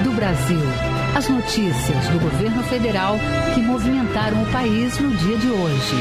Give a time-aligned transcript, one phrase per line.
[0.00, 0.91] do Brasil.
[1.14, 3.16] As notícias do governo federal
[3.54, 5.96] que movimentaram o país no dia de hoje.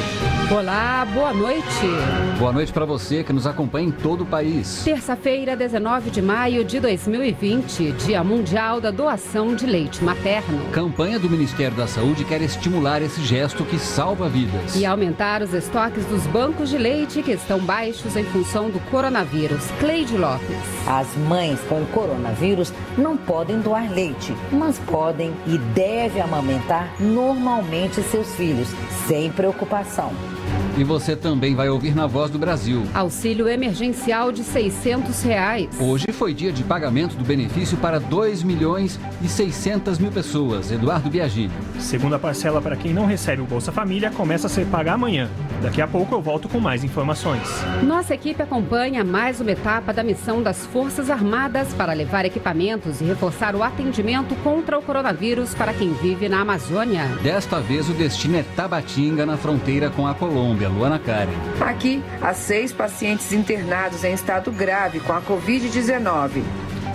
[0.49, 1.65] Olá, boa noite.
[2.39, 4.83] Boa noite para você que nos acompanha em todo o país.
[4.85, 10.63] Terça-feira, 19 de maio de 2020, Dia Mundial da Doação de Leite Materno.
[10.71, 14.77] Campanha do Ministério da Saúde quer estimular esse gesto que salva vidas.
[14.77, 19.65] E aumentar os estoques dos bancos de leite que estão baixos em função do coronavírus.
[19.77, 20.87] Cleide Lopes.
[20.87, 28.03] As mães com coronavírus não podem doar leite, mas podem podem e devem amamentar normalmente
[28.03, 28.67] seus filhos,
[29.07, 30.11] sem preocupação.
[30.77, 32.83] E você também vai ouvir na Voz do Brasil.
[32.93, 35.69] Auxílio emergencial de 600 reais.
[35.79, 40.71] Hoje foi dia de pagamento do benefício para 2 milhões e 600 mil pessoas.
[40.71, 41.51] Eduardo Biagini.
[41.77, 45.29] Segunda parcela para quem não recebe o Bolsa Família começa a ser paga amanhã.
[45.61, 47.47] Daqui a pouco eu volto com mais informações.
[47.83, 53.03] Nossa equipe acompanha mais uma etapa da missão das Forças Armadas para levar equipamentos e
[53.03, 57.05] reforçar o atendimento contra o coronavírus para quem vive na Amazônia.
[57.21, 60.60] Desta vez o destino é Tabatinga, na fronteira com a Colômbia.
[60.61, 61.31] Colômbia, Luana Karen.
[61.59, 66.43] Aqui, há seis pacientes internados em estado grave com a Covid-19.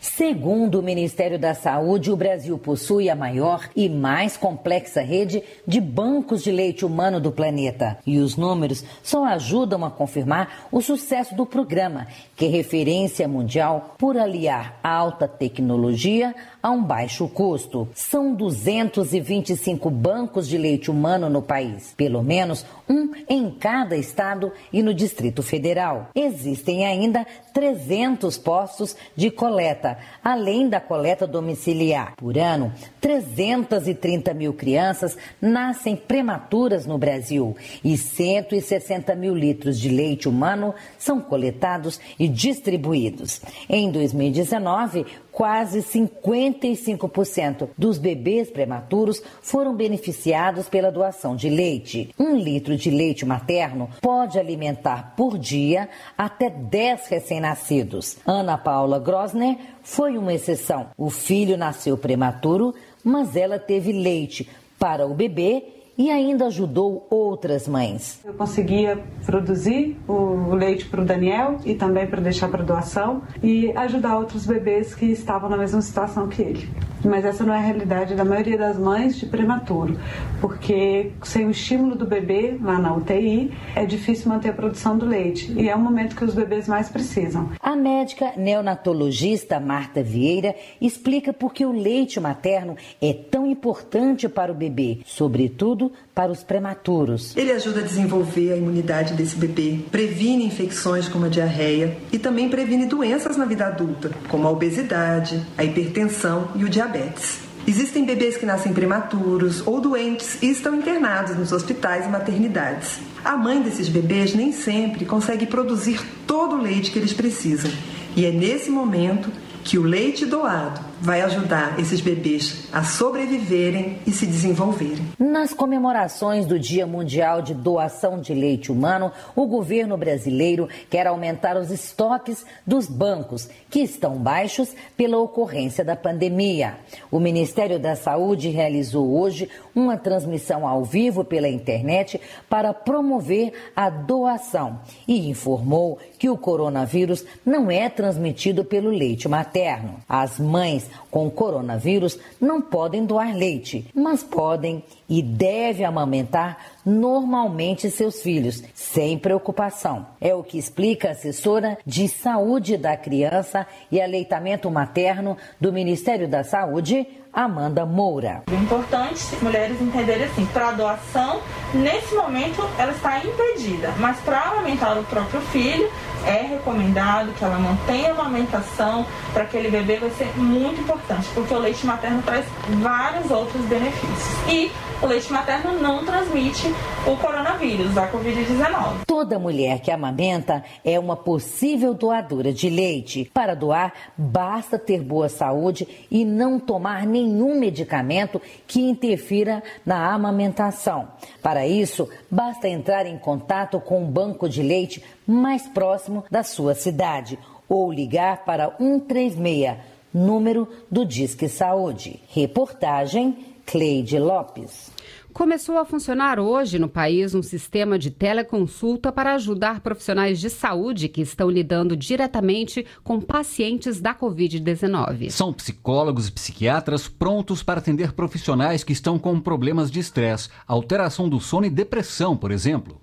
[0.00, 5.80] Segundo o Ministério da Saúde, o Brasil possui a maior e mais complexa rede de
[5.80, 7.98] bancos de leite humano do planeta.
[8.06, 12.06] E os números só ajudam a confirmar o sucesso do programa,
[12.36, 17.88] que é referência mundial por aliar alta tecnologia a um baixo custo.
[17.94, 24.82] São 225 bancos de leite humano no país, pelo menos um em cada estado e
[24.82, 26.08] no Distrito Federal.
[26.14, 32.14] Existem ainda 300 postos de coleta, além da coleta domiciliar.
[32.16, 40.28] Por ano, 330 mil crianças nascem prematuras no Brasil e 160 mil litros de leite
[40.28, 43.40] humano são coletados e distribuídos.
[43.68, 45.06] Em 2019,
[45.38, 52.12] quase 55% dos bebês prematuros foram beneficiados pela doação de leite.
[52.18, 58.16] Um litro de leite materno pode alimentar por dia até 10 recém-nascidos.
[58.26, 60.88] Ana Paula Grosner foi uma exceção.
[60.98, 62.74] O filho nasceu prematuro,
[63.04, 68.20] mas ela teve leite para o bebê e ainda ajudou outras mães.
[68.24, 73.72] Eu conseguia produzir o leite para o Daniel e também para deixar para doação e
[73.72, 76.68] ajudar outros bebês que estavam na mesma situação que ele.
[77.04, 79.98] Mas essa não é a realidade da maioria das mães de prematuro,
[80.40, 85.06] porque sem o estímulo do bebê lá na UTI é difícil manter a produção do
[85.06, 87.50] leite e é o momento que os bebês mais precisam.
[87.60, 94.50] A médica neonatologista Marta Vieira explica por que o leite materno é tão importante para
[94.50, 97.36] o bebê, sobretudo para os prematuros.
[97.36, 102.48] Ele ajuda a desenvolver a imunidade desse bebê, previne infecções como a diarreia e também
[102.48, 107.40] previne doenças na vida adulta, como a obesidade, a hipertensão e o diabetes.
[107.66, 112.98] Existem bebês que nascem prematuros ou doentes e estão internados nos hospitais e maternidades.
[113.22, 117.70] A mãe desses bebês nem sempre consegue produzir todo o leite que eles precisam.
[118.16, 119.30] E é nesse momento
[119.62, 125.06] que o leite doado vai ajudar esses bebês a sobreviverem e se desenvolverem.
[125.18, 131.56] Nas comemorações do Dia Mundial de Doação de Leite Humano, o governo brasileiro quer aumentar
[131.56, 136.78] os estoques dos bancos, que estão baixos pela ocorrência da pandemia.
[137.10, 143.88] O Ministério da Saúde realizou hoje uma transmissão ao vivo pela internet para promover a
[143.90, 149.96] doação e informou que o coronavírus não é transmitido pelo leite materno.
[150.08, 158.22] As mães com coronavírus não podem doar leite, mas podem e devem amamentar normalmente seus
[158.22, 160.06] filhos, sem preocupação.
[160.20, 166.28] É o que explica a assessora de saúde da criança e aleitamento materno do Ministério
[166.28, 168.42] da Saúde, Amanda Moura.
[168.50, 171.40] É importante mulheres entenderem assim, para a doação,
[171.74, 175.90] nesse momento ela está impedida, mas para amamentar o próprio filho,
[176.26, 181.52] é recomendado que ela mantenha a amamentação para aquele bebê vai ser muito importante, porque
[181.52, 182.44] o leite materno traz
[182.80, 184.48] vários outros benefícios.
[184.48, 184.70] E
[185.00, 186.74] o leite materno não transmite
[187.06, 189.04] o coronavírus, a Covid-19.
[189.06, 193.30] Toda mulher que amamenta é uma possível doadora de leite.
[193.32, 201.08] Para doar, basta ter boa saúde e não tomar nenhum medicamento que interfira na amamentação.
[201.40, 206.74] Para isso, basta entrar em contato com um banco de leite mais próximo da sua
[206.74, 207.38] cidade
[207.68, 209.76] ou ligar para 136,
[210.12, 212.20] número do Disque Saúde.
[212.28, 213.36] Reportagem
[213.66, 214.90] Cleide Lopes.
[215.38, 221.08] Começou a funcionar hoje no país um sistema de teleconsulta para ajudar profissionais de saúde
[221.08, 225.30] que estão lidando diretamente com pacientes da Covid-19.
[225.30, 231.28] São psicólogos e psiquiatras prontos para atender profissionais que estão com problemas de estresse, alteração
[231.28, 232.98] do sono e depressão, por exemplo.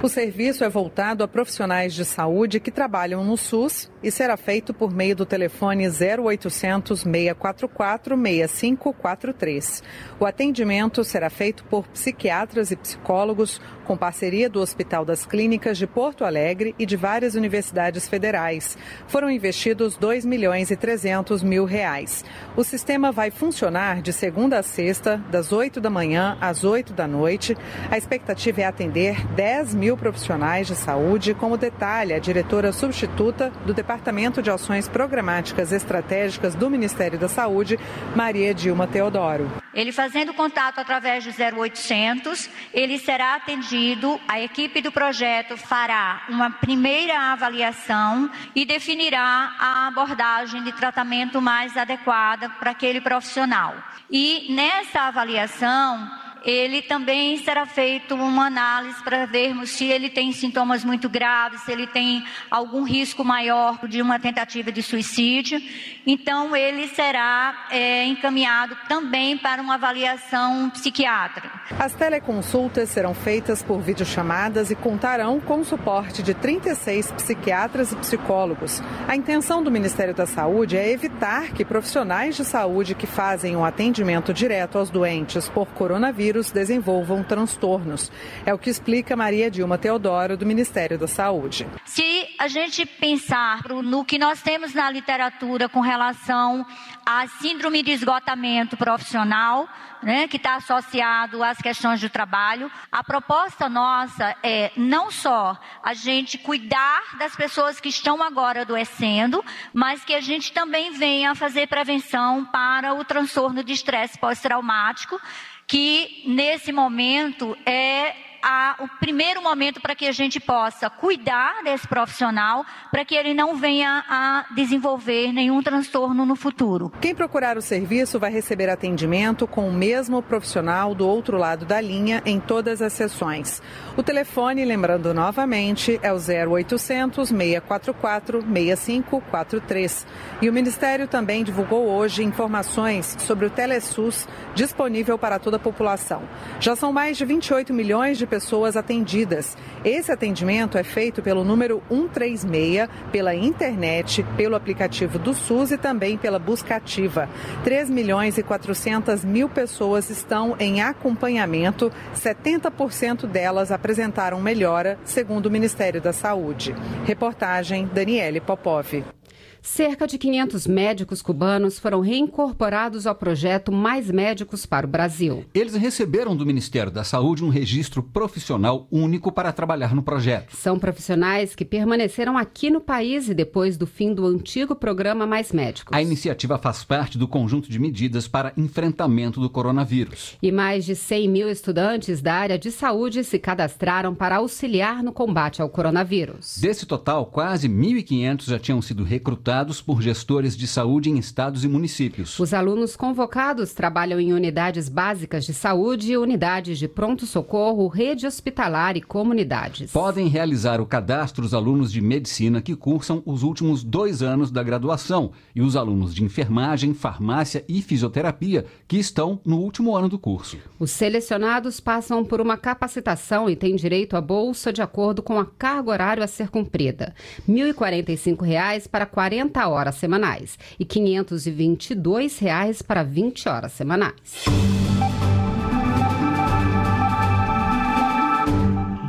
[0.00, 4.72] O serviço é voltado a profissionais de saúde que trabalham no SUS e será feito
[4.72, 9.82] por meio do telefone 0800 644 6543.
[10.20, 15.86] O atendimento será feito por psiquiatras e psicólogos com parceria do Hospital das Clínicas de
[15.86, 18.78] Porto Alegre e de várias universidades federais.
[19.08, 22.24] Foram investidos 2 milhões e 300 mil reais.
[22.56, 27.08] O sistema vai funcionar de segunda a sexta, das 8 da manhã às 8 da
[27.08, 27.56] noite.
[27.90, 33.72] A expectativa é atender 10 mil profissionais de saúde, como detalha a diretora substituta do
[33.72, 37.78] Departamento de Ações Programáticas Estratégicas do Ministério da Saúde,
[38.14, 39.50] Maria Dilma Teodoro.
[39.74, 46.50] Ele fazendo contato através do 0800, ele será atendido, a equipe do projeto fará uma
[46.50, 53.74] primeira avaliação e definirá a abordagem de tratamento mais adequada para aquele profissional.
[54.10, 56.10] E nessa avaliação,
[56.44, 61.72] ele também será feito uma análise para vermos se ele tem sintomas muito graves, se
[61.72, 65.60] ele tem algum risco maior de uma tentativa de suicídio.
[66.06, 71.50] Então, ele será é, encaminhado também para uma avaliação psiquiátrica.
[71.78, 77.96] As teleconsultas serão feitas por videochamadas e contarão com o suporte de 36 psiquiatras e
[77.96, 78.82] psicólogos.
[79.06, 83.64] A intenção do Ministério da Saúde é evitar que profissionais de saúde que fazem um
[83.64, 88.12] atendimento direto aos doentes por coronavírus vírus desenvolvam transtornos.
[88.44, 91.66] É o que explica Maria Dilma Teodoro, do Ministério da Saúde.
[91.86, 96.66] Se a gente pensar no que nós temos na literatura com relação
[97.06, 99.66] à síndrome de esgotamento profissional,
[100.02, 105.94] né, que está associado às questões do trabalho, a proposta nossa é não só a
[105.94, 109.42] gente cuidar das pessoas que estão agora adoecendo,
[109.72, 115.18] mas que a gente também venha fazer prevenção para o transtorno de estresse pós-traumático
[115.68, 121.86] que nesse momento é a, o primeiro momento para que a gente possa cuidar desse
[121.86, 126.90] profissional, para que ele não venha a desenvolver nenhum transtorno no futuro.
[127.00, 131.80] Quem procurar o serviço vai receber atendimento com o mesmo profissional do outro lado da
[131.80, 133.62] linha em todas as sessões.
[133.96, 140.06] O telefone, lembrando novamente, é o 0800 644 6543.
[140.40, 146.22] E o Ministério também divulgou hoje informações sobre o Telesus disponível para toda a população.
[146.60, 148.37] Já são mais de 28 milhões de pessoas
[148.76, 149.56] atendidas.
[149.84, 156.16] Esse atendimento é feito pelo número 136, pela internet, pelo aplicativo do SUS e também
[156.16, 157.28] pela busca ativa.
[157.64, 165.50] 3 milhões e 400 mil pessoas estão em acompanhamento, 70% delas apresentaram melhora, segundo o
[165.50, 166.74] Ministério da Saúde.
[167.04, 169.17] Reportagem Daniele Popov.
[169.62, 175.44] Cerca de 500 médicos cubanos foram reincorporados ao projeto Mais Médicos para o Brasil.
[175.52, 180.56] Eles receberam do Ministério da Saúde um registro profissional único para trabalhar no projeto.
[180.56, 185.52] São profissionais que permaneceram aqui no país e depois do fim do antigo programa Mais
[185.52, 185.96] Médicos.
[185.96, 190.36] A iniciativa faz parte do conjunto de medidas para enfrentamento do coronavírus.
[190.42, 195.12] E mais de 100 mil estudantes da área de saúde se cadastraram para auxiliar no
[195.12, 196.58] combate ao coronavírus.
[196.58, 199.48] Desse total, quase 1.500 já tinham sido recrutados
[199.80, 202.38] por gestores de saúde em estados e municípios.
[202.38, 209.02] Os alunos convocados trabalham em unidades básicas de saúde, unidades de pronto-socorro, rede hospitalar e
[209.02, 209.90] comunidades.
[209.90, 214.62] Podem realizar o cadastro os alunos de medicina que cursam os últimos dois anos da
[214.62, 220.18] graduação e os alunos de enfermagem, farmácia e fisioterapia que estão no último ano do
[220.18, 220.58] curso.
[220.78, 225.44] Os selecionados passam por uma capacitação e têm direito à bolsa de acordo com a
[225.44, 227.14] carga horária a ser cumprida.
[227.46, 234.44] R$ 1.045 para 40 40 horas semanais e 522 reais para 20 horas semanais.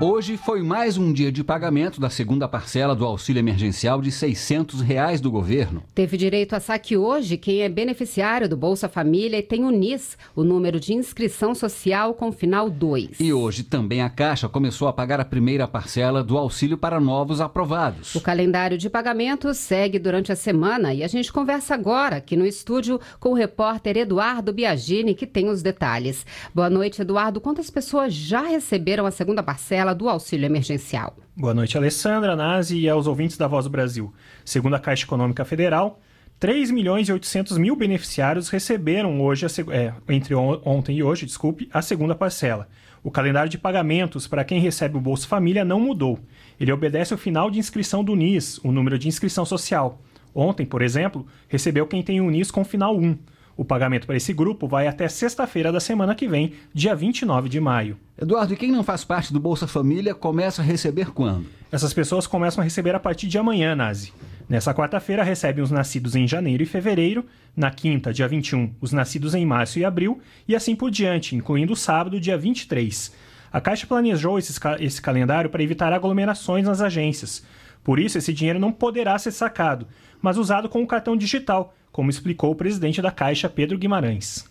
[0.02, 4.80] Hoje foi mais um dia de pagamento da segunda parcela do auxílio emergencial de 600
[4.80, 5.84] reais do governo.
[5.94, 10.18] Teve direito a saque hoje quem é beneficiário do Bolsa Família e tem o NIS,
[10.34, 13.20] o número de inscrição social com final 2.
[13.20, 17.42] E hoje também a Caixa começou a pagar a primeira parcela do auxílio para novos
[17.42, 18.16] aprovados.
[18.16, 22.46] O calendário de pagamentos segue durante a semana e a gente conversa agora aqui no
[22.46, 26.26] estúdio com o repórter Eduardo Biagini, que tem os detalhes.
[26.56, 27.42] Boa noite, Eduardo.
[27.42, 31.16] Quantas pessoas já receberam a segunda parcela do auxílio emergencial?
[31.36, 34.14] Boa noite, Alessandra, Nazi e aos ouvintes da Voz do Brasil.
[34.44, 36.00] Segundo a Caixa Econômica Federal,
[36.40, 41.70] 3 milhões e 800 mil beneficiários receberam hoje, a, é, entre ontem e hoje, desculpe,
[41.74, 42.68] a segunda parcela.
[43.04, 46.20] O calendário de pagamentos para quem recebe o Bolsa Família não mudou.
[46.60, 50.02] Ele obedece ao final de inscrição do NIS, o número de inscrição social.
[50.34, 53.18] Ontem, por exemplo, recebeu quem tem o NIS com final 1.
[53.60, 57.60] O pagamento para esse grupo vai até sexta-feira da semana que vem, dia 29 de
[57.60, 57.98] maio.
[58.18, 61.46] Eduardo, e quem não faz parte do Bolsa Família começa a receber quando?
[61.70, 64.14] Essas pessoas começam a receber a partir de amanhã, Nazi.
[64.48, 69.36] Nessa quarta-feira recebem os nascidos em janeiro e fevereiro, na quinta, dia 21, os nascidos
[69.36, 73.14] em março e abril, e assim por diante, incluindo o sábado, dia 23.
[73.52, 77.44] A Caixa planejou esse, esse calendário para evitar aglomerações nas agências.
[77.84, 79.88] Por isso, esse dinheiro não poderá ser sacado,
[80.22, 84.48] mas usado com o cartão digital, como explicou o presidente da Caixa, Pedro Guimarães.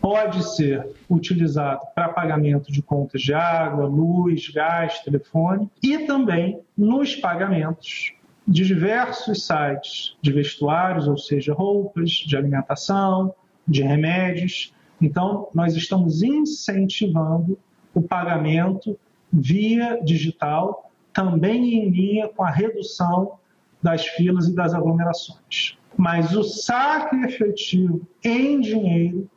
[0.00, 7.14] Pode ser utilizado para pagamento de contas de água, luz, gás, telefone e também nos
[7.14, 8.12] pagamentos
[8.46, 13.32] de diversos sites de vestuários, ou seja, roupas, de alimentação,
[13.66, 14.74] de remédios.
[15.00, 17.56] Então, nós estamos incentivando
[17.94, 18.98] o pagamento
[19.32, 23.38] via digital, também em linha com a redução
[23.82, 29.28] das filas e das aglomerações mas o saque efetivo em dinheiro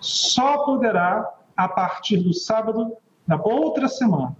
[0.00, 4.36] só poderá a partir do sábado da outra semana.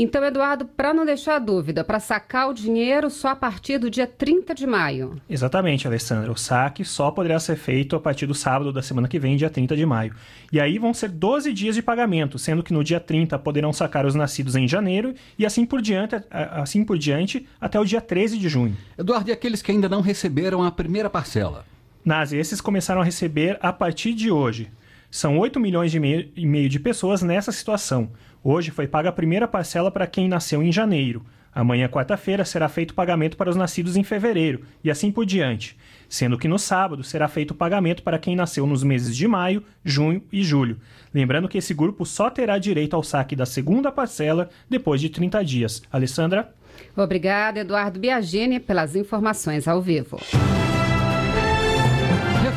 [0.00, 4.06] Então, Eduardo, para não deixar dúvida, para sacar o dinheiro só a partir do dia
[4.06, 5.20] 30 de maio.
[5.28, 6.30] Exatamente, Alessandra.
[6.30, 9.50] O saque só poderá ser feito a partir do sábado da semana que vem, dia
[9.50, 10.14] 30 de maio.
[10.52, 14.06] E aí vão ser 12 dias de pagamento, sendo que no dia 30 poderão sacar
[14.06, 18.38] os nascidos em janeiro e assim por diante, assim por diante até o dia 13
[18.38, 18.76] de junho.
[18.96, 21.64] Eduardo, e aqueles que ainda não receberam a primeira parcela?
[22.04, 24.70] Nazi, esses começaram a receber a partir de hoje.
[25.10, 28.10] São 8 milhões e meio de pessoas nessa situação.
[28.42, 31.24] Hoje foi paga a primeira parcela para quem nasceu em janeiro.
[31.52, 35.76] Amanhã, quarta-feira, será feito pagamento para os nascidos em fevereiro, e assim por diante.
[36.08, 40.22] Sendo que no sábado será feito pagamento para quem nasceu nos meses de maio, junho
[40.32, 40.78] e julho.
[41.12, 45.44] Lembrando que esse grupo só terá direito ao saque da segunda parcela depois de 30
[45.44, 45.82] dias.
[45.90, 46.54] Alessandra?
[46.96, 50.18] Obrigada, Eduardo Biagini, pelas informações ao vivo.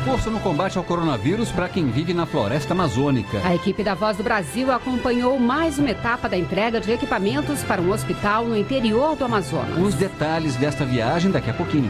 [0.04, 3.40] Reforço no combate ao coronavírus para quem vive na floresta amazônica.
[3.44, 7.80] A equipe da Voz do Brasil acompanhou mais uma etapa da entrega de equipamentos para
[7.80, 9.78] um hospital no interior do Amazonas.
[9.78, 11.88] Os detalhes desta viagem daqui a pouquinho.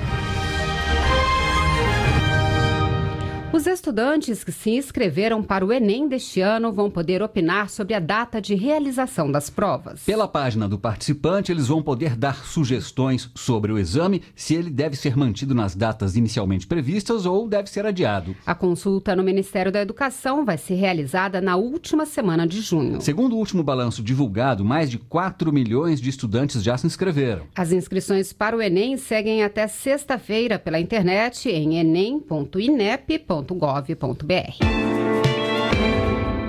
[3.53, 8.01] Os estudantes que se inscreveram para o Enem deste ano vão poder opinar sobre a
[8.01, 10.03] data de realização das provas.
[10.05, 14.97] Pela página do participante, eles vão poder dar sugestões sobre o exame, se ele deve
[14.97, 18.35] ser mantido nas datas inicialmente previstas ou deve ser adiado.
[18.47, 23.03] A consulta no Ministério da Educação vai ser realizada na última semana de junho.
[23.03, 27.43] Segundo o último balanço divulgado, mais de 4 milhões de estudantes já se inscreveram.
[27.55, 33.42] As inscrições para o Enem seguem até sexta-feira pela internet em enem.inep.com www.gov.br.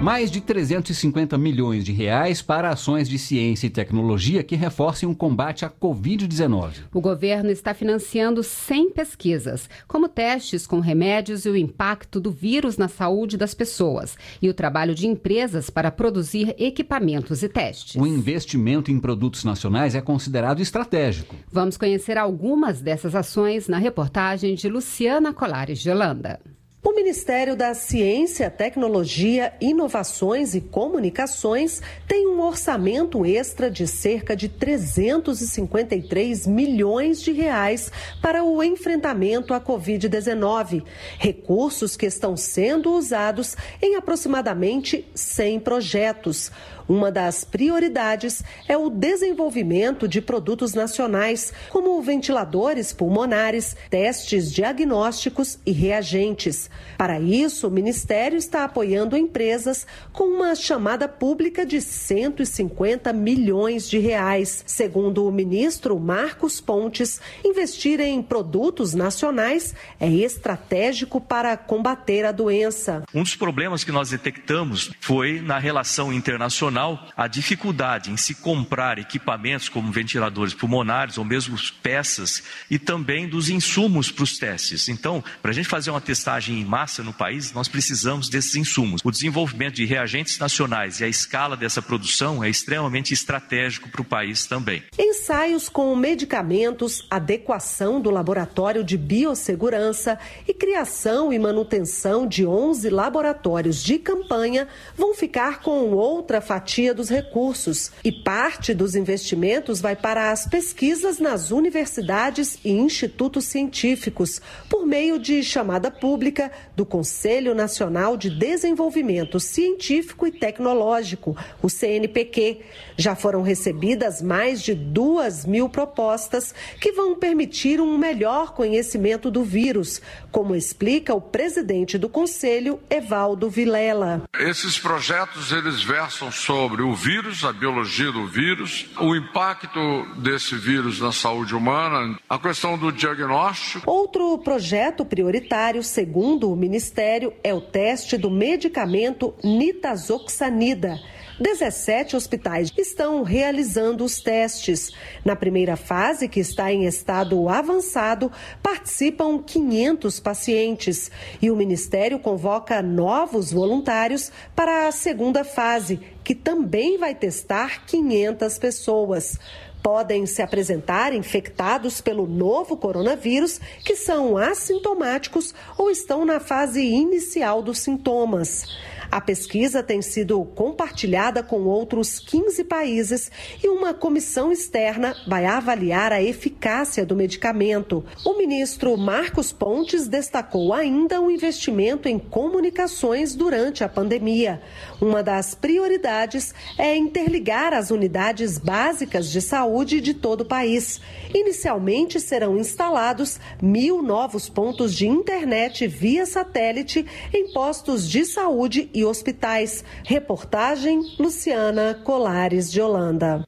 [0.04, 5.16] Mais de 350 milhões de reais para ações de ciência e tecnologia que reforcem o
[5.16, 6.74] combate à Covid-19.
[6.94, 12.78] O governo está financiando 100 pesquisas, como testes com remédios e o impacto do vírus
[12.78, 17.96] na saúde das pessoas, e o trabalho de empresas para produzir equipamentos e testes.
[17.96, 21.34] O investimento em produtos nacionais é considerado estratégico.
[21.50, 26.42] Vamos conhecer algumas dessas ações na reportagem de Luciana Colares de Holanda.
[26.86, 34.50] O Ministério da Ciência, Tecnologia, Inovações e Comunicações tem um orçamento extra de cerca de
[34.50, 37.90] 353 milhões de reais
[38.22, 40.84] para o enfrentamento à Covid-19,
[41.18, 46.52] recursos que estão sendo usados em aproximadamente 100 projetos.
[46.88, 55.72] Uma das prioridades é o desenvolvimento de produtos nacionais, como ventiladores pulmonares, testes diagnósticos e
[55.72, 56.70] reagentes.
[56.98, 63.98] Para isso, o Ministério está apoiando empresas com uma chamada pública de 150 milhões de
[63.98, 64.64] reais.
[64.68, 73.04] Segundo o ministro Marcos Pontes, investir em produtos nacionais é estratégico para combater a doença.
[73.14, 78.36] Um dos problemas que nós detectamos foi na relação internacional adicional, a dificuldade em se
[78.36, 84.90] comprar equipamentos como ventiladores pulmonares ou mesmo peças e também dos insumos para os testes.
[84.90, 89.02] Então, para a gente fazer uma testagem em massa no país, nós precisamos desses insumos.
[89.04, 94.06] O desenvolvimento de reagentes nacionais e a escala dessa produção é extremamente estratégico para o
[94.06, 94.84] país também.
[94.98, 103.84] Ensaios com medicamentos, adequação do laboratório de biossegurança e criação e manutenção de 11 laboratórios
[103.84, 106.63] de campanha vão ficar com outra fatia
[106.96, 114.42] dos recursos e parte dos investimentos vai para as pesquisas nas universidades e institutos científicos
[114.70, 122.62] por meio de chamada pública do Conselho Nacional de Desenvolvimento Científico e Tecnológico, o CNPq.
[122.96, 129.44] Já foram recebidas mais de duas mil propostas que vão permitir um melhor conhecimento do
[129.44, 130.02] vírus,
[130.32, 134.24] como explica o presidente do Conselho, Evaldo Vilela.
[134.40, 139.80] Esses projetos eles versam sobre o vírus, a biologia do vírus, o impacto
[140.18, 143.90] desse vírus na saúde humana, a questão do diagnóstico.
[143.90, 151.00] Outro projeto prioritário, segundo o Ministério, é o teste do medicamento nitazoxanida
[151.40, 154.92] 17 hospitais estão realizando os testes.
[155.26, 161.12] Na primeira fase, que está em estado avançado, participam 500 pacientes
[161.42, 168.58] e o Ministério convoca novos voluntários para a segunda fase, que também vai testar 500
[168.60, 169.40] pessoas
[169.84, 177.62] podem se apresentar infectados pelo novo coronavírus, que são assintomáticos ou estão na fase inicial
[177.62, 178.66] dos sintomas.
[179.12, 183.32] A pesquisa tem sido compartilhada com outros 15 países
[183.64, 188.04] e uma comissão externa vai avaliar a eficácia do medicamento.
[188.26, 194.62] O ministro Marcos Pontes destacou ainda o investimento em comunicações durante a pandemia.
[195.02, 201.00] Uma das prioridades é interligar as unidades básicas de saúde de todo o país.
[201.34, 209.03] Inicialmente serão instalados mil novos pontos de internet via satélite em postos de saúde e
[209.06, 209.84] hospitais.
[210.04, 213.44] Reportagem Luciana Colares de Holanda.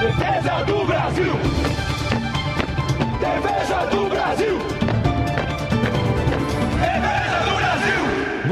[0.00, 1.32] Defesa do Brasil!
[3.20, 4.01] Defesa do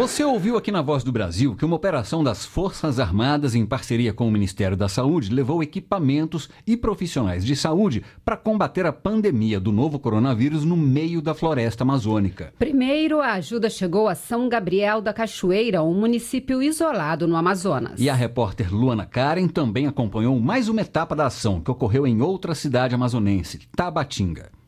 [0.00, 4.14] Você ouviu aqui na Voz do Brasil que uma operação das Forças Armadas em parceria
[4.14, 9.60] com o Ministério da Saúde levou equipamentos e profissionais de saúde para combater a pandemia
[9.60, 12.54] do novo coronavírus no meio da floresta amazônica.
[12.58, 18.00] Primeiro, a ajuda chegou a São Gabriel da Cachoeira, um município isolado no Amazonas.
[18.00, 22.22] E a repórter Luana Karen também acompanhou mais uma etapa da ação que ocorreu em
[22.22, 24.59] outra cidade amazonense, Tabatinga.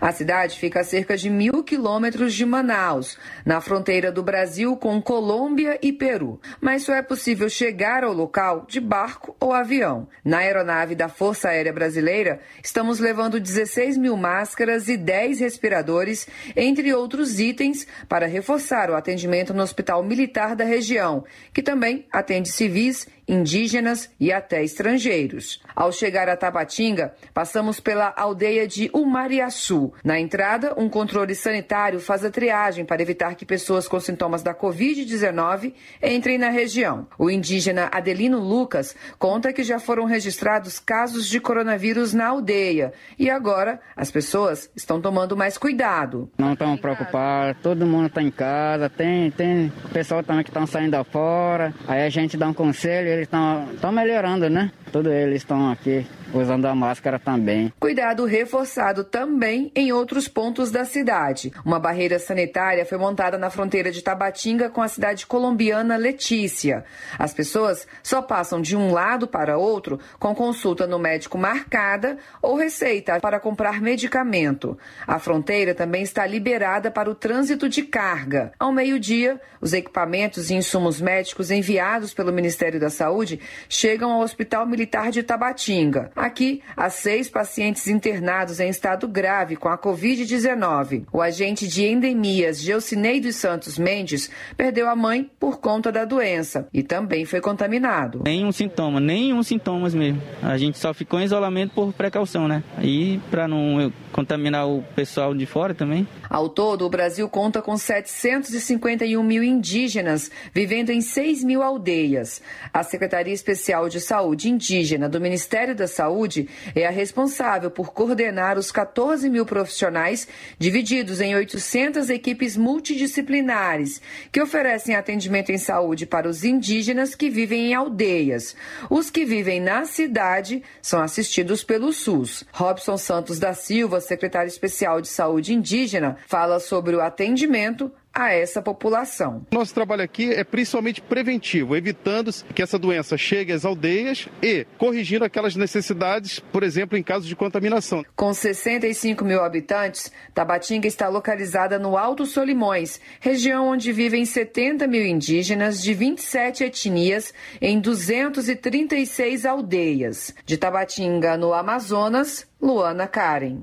[0.00, 5.00] A cidade fica a cerca de mil quilômetros de Manaus, na fronteira do Brasil com
[5.00, 6.40] Colômbia e Peru.
[6.60, 10.08] Mas só é possível chegar ao local de barco ou avião.
[10.24, 16.92] Na aeronave da Força Aérea Brasileira, estamos levando 16 mil máscaras e 10 respiradores, entre
[16.92, 23.06] outros itens, para reforçar o atendimento no Hospital Militar da região, que também atende civis
[23.28, 25.60] indígenas e até estrangeiros.
[25.76, 29.67] Ao chegar a Tabatinga, passamos pela aldeia de Umariaçu.
[30.04, 34.54] Na entrada, um controle sanitário faz a triagem para evitar que pessoas com sintomas da
[34.54, 37.06] Covid-19 entrem na região.
[37.18, 43.28] O indígena Adelino Lucas conta que já foram registrados casos de coronavírus na aldeia e
[43.30, 46.30] agora as pessoas estão tomando mais cuidado.
[46.38, 51.02] Não estão preocupados, todo mundo está em casa, tem, tem pessoal também que estão saindo
[51.04, 54.70] fora, aí a gente dá um conselho, eles estão melhorando, né?
[54.92, 57.72] Todos eles estão aqui usando a máscara também.
[57.78, 61.52] Cuidado reforçado também em outros pontos da cidade.
[61.64, 66.84] Uma barreira sanitária foi montada na fronteira de Tabatinga com a cidade colombiana Letícia.
[67.18, 72.56] As pessoas só passam de um lado para outro com consulta no médico marcada ou
[72.56, 74.78] receita para comprar medicamento.
[75.06, 78.52] A fronteira também está liberada para o trânsito de carga.
[78.58, 84.66] Ao meio-dia, os equipamentos e insumos médicos enviados pelo Ministério da Saúde chegam ao Hospital
[84.66, 86.10] Militar de Tabatinga.
[86.14, 91.04] Aqui, há seis pacientes internados em estado grave com a Covid-19.
[91.12, 96.68] O agente de endemias, Geucinei dos Santos Mendes, perdeu a mãe por conta da doença
[96.72, 98.22] e também foi contaminado.
[98.24, 100.20] Nenhum sintoma, nenhum sintomas mesmo.
[100.42, 102.62] A gente só ficou em isolamento por precaução, né?
[102.82, 106.06] E para não contaminar o pessoal de fora também.
[106.28, 112.42] Ao todo, o Brasil conta com 751 mil indígenas vivendo em 6 mil aldeias.
[112.72, 117.92] A Secretaria Especial de Saúde Indígena do Ministério da Saúde Saúde é a responsável por
[117.92, 120.26] coordenar os 14 mil profissionais
[120.58, 124.00] divididos em 800 equipes multidisciplinares
[124.32, 128.54] que oferecem atendimento em saúde para os indígenas que vivem em aldeias.
[128.90, 132.44] Os que vivem na cidade são assistidos pelo SUS.
[132.52, 138.60] Robson Santos da Silva, secretário especial de saúde indígena, fala sobre o atendimento a essa
[138.60, 139.46] população.
[139.52, 145.24] Nosso trabalho aqui é principalmente preventivo, evitando que essa doença chegue às aldeias e corrigindo
[145.24, 148.04] aquelas necessidades, por exemplo, em caso de contaminação.
[148.16, 155.06] Com 65 mil habitantes, Tabatinga está localizada no Alto Solimões, região onde vivem 70 mil
[155.06, 160.34] indígenas de 27 etnias em 236 aldeias.
[160.44, 163.62] De Tabatinga, no Amazonas, Luana Karen.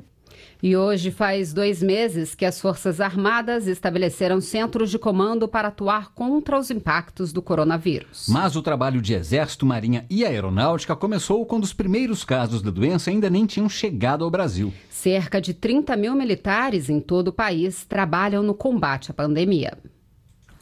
[0.66, 6.12] E hoje faz dois meses que as Forças Armadas estabeleceram centros de comando para atuar
[6.12, 8.26] contra os impactos do coronavírus.
[8.28, 13.12] Mas o trabalho de Exército, Marinha e Aeronáutica começou quando os primeiros casos da doença
[13.12, 14.74] ainda nem tinham chegado ao Brasil.
[14.90, 19.78] Cerca de 30 mil militares em todo o país trabalham no combate à pandemia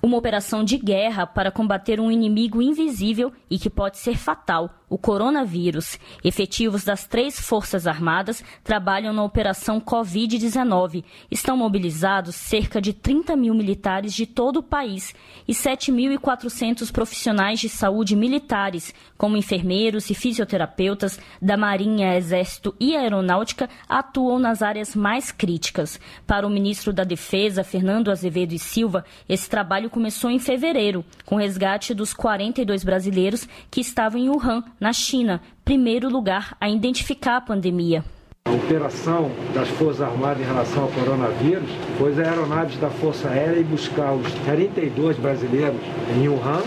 [0.03, 4.97] uma operação de guerra para combater um inimigo invisível e que pode ser fatal, o
[4.99, 5.97] coronavírus.
[6.23, 11.03] Efetivos das três Forças Armadas trabalham na Operação Covid-19.
[11.31, 15.15] Estão mobilizados cerca de 30 mil militares de todo o país
[15.47, 23.67] e 7.400 profissionais de saúde militares, como enfermeiros e fisioterapeutas da Marinha, Exército e Aeronáutica,
[23.89, 25.99] atuam nas áreas mais críticas.
[26.27, 31.37] Para o ministro da Defesa, Fernando Azevedo e Silva, esse trabalho começou em fevereiro, com
[31.37, 37.41] resgate dos 42 brasileiros que estavam em Wuhan, na China, primeiro lugar a identificar a
[37.41, 38.03] pandemia.
[38.43, 43.61] A operação das Forças Armadas em relação ao coronavírus foi as aeronaves da Força Aérea
[43.61, 45.79] e buscar os 32 brasileiros
[46.13, 46.61] em Wuhan.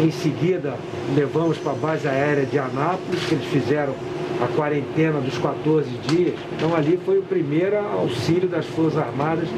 [0.00, 0.76] Em seguida,
[1.16, 3.96] levamos para a base aérea de Anápolis, que eles fizeram
[4.40, 6.38] a quarentena dos 14 dias.
[6.52, 9.48] Então, ali foi o primeiro auxílio das Forças Armadas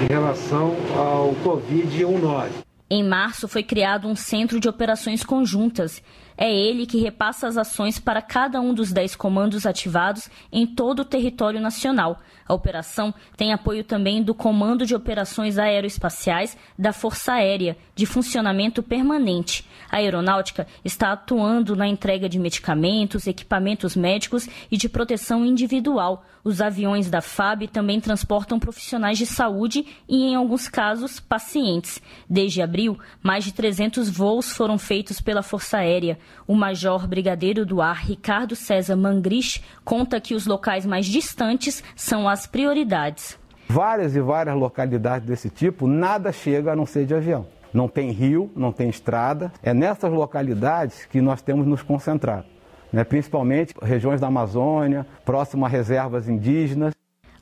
[0.00, 2.50] em relação ao Covid-19.
[2.88, 6.00] Em março, foi criado um centro de operações conjuntas.
[6.40, 11.00] É ele que repassa as ações para cada um dos 10 comandos ativados em todo
[11.00, 12.20] o território nacional.
[12.48, 18.82] A operação tem apoio também do Comando de Operações Aeroespaciais da Força Aérea, de funcionamento
[18.82, 19.68] permanente.
[19.90, 26.24] A aeronáutica está atuando na entrega de medicamentos, equipamentos médicos e de proteção individual.
[26.44, 32.00] Os aviões da FAB também transportam profissionais de saúde e, em alguns casos, pacientes.
[32.28, 36.18] Desde abril, mais de 300 voos foram feitos pela Força Aérea.
[36.46, 42.28] O major brigadeiro do ar Ricardo César Mangrich conta que os locais mais distantes são
[42.28, 43.38] as prioridades.
[43.68, 47.46] Várias e várias localidades desse tipo, nada chega a não ser de avião.
[47.72, 49.52] Não tem rio, não tem estrada.
[49.62, 52.46] É nessas localidades que nós temos nos concentrado,
[52.92, 53.04] né?
[53.04, 56.97] principalmente regiões da Amazônia, próximo a reservas indígenas.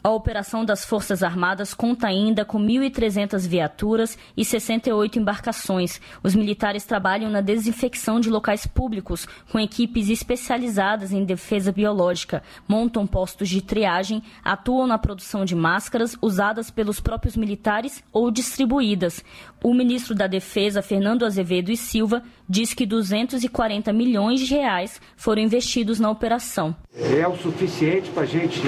[0.07, 6.01] A operação das Forças Armadas conta ainda com 1.300 viaturas e 68 embarcações.
[6.23, 13.05] Os militares trabalham na desinfecção de locais públicos, com equipes especializadas em defesa biológica, montam
[13.05, 19.25] postos de triagem, atuam na produção de máscaras usadas pelos próprios militares ou distribuídas.
[19.67, 25.43] O ministro da Defesa, Fernando Azevedo e Silva, diz que 240 milhões de reais foram
[25.43, 26.73] investidos na operação.
[26.95, 28.61] É o suficiente para a gente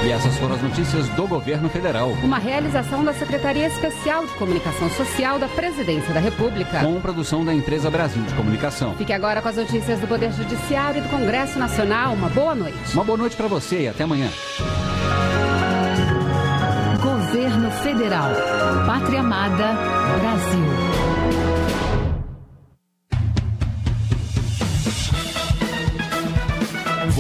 [0.05, 2.09] E essas foram as notícias do governo federal.
[2.23, 6.81] Uma realização da Secretaria Especial de Comunicação Social da Presidência da República.
[6.81, 8.95] Com produção da Empresa Brasil de Comunicação.
[8.95, 12.13] Fique agora com as notícias do Poder Judiciário e do Congresso Nacional.
[12.13, 12.93] Uma boa noite.
[12.93, 14.29] Uma boa noite para você e até amanhã.
[17.01, 18.29] Governo Federal.
[18.85, 19.73] Pátria Amada.
[20.19, 20.92] Brasil.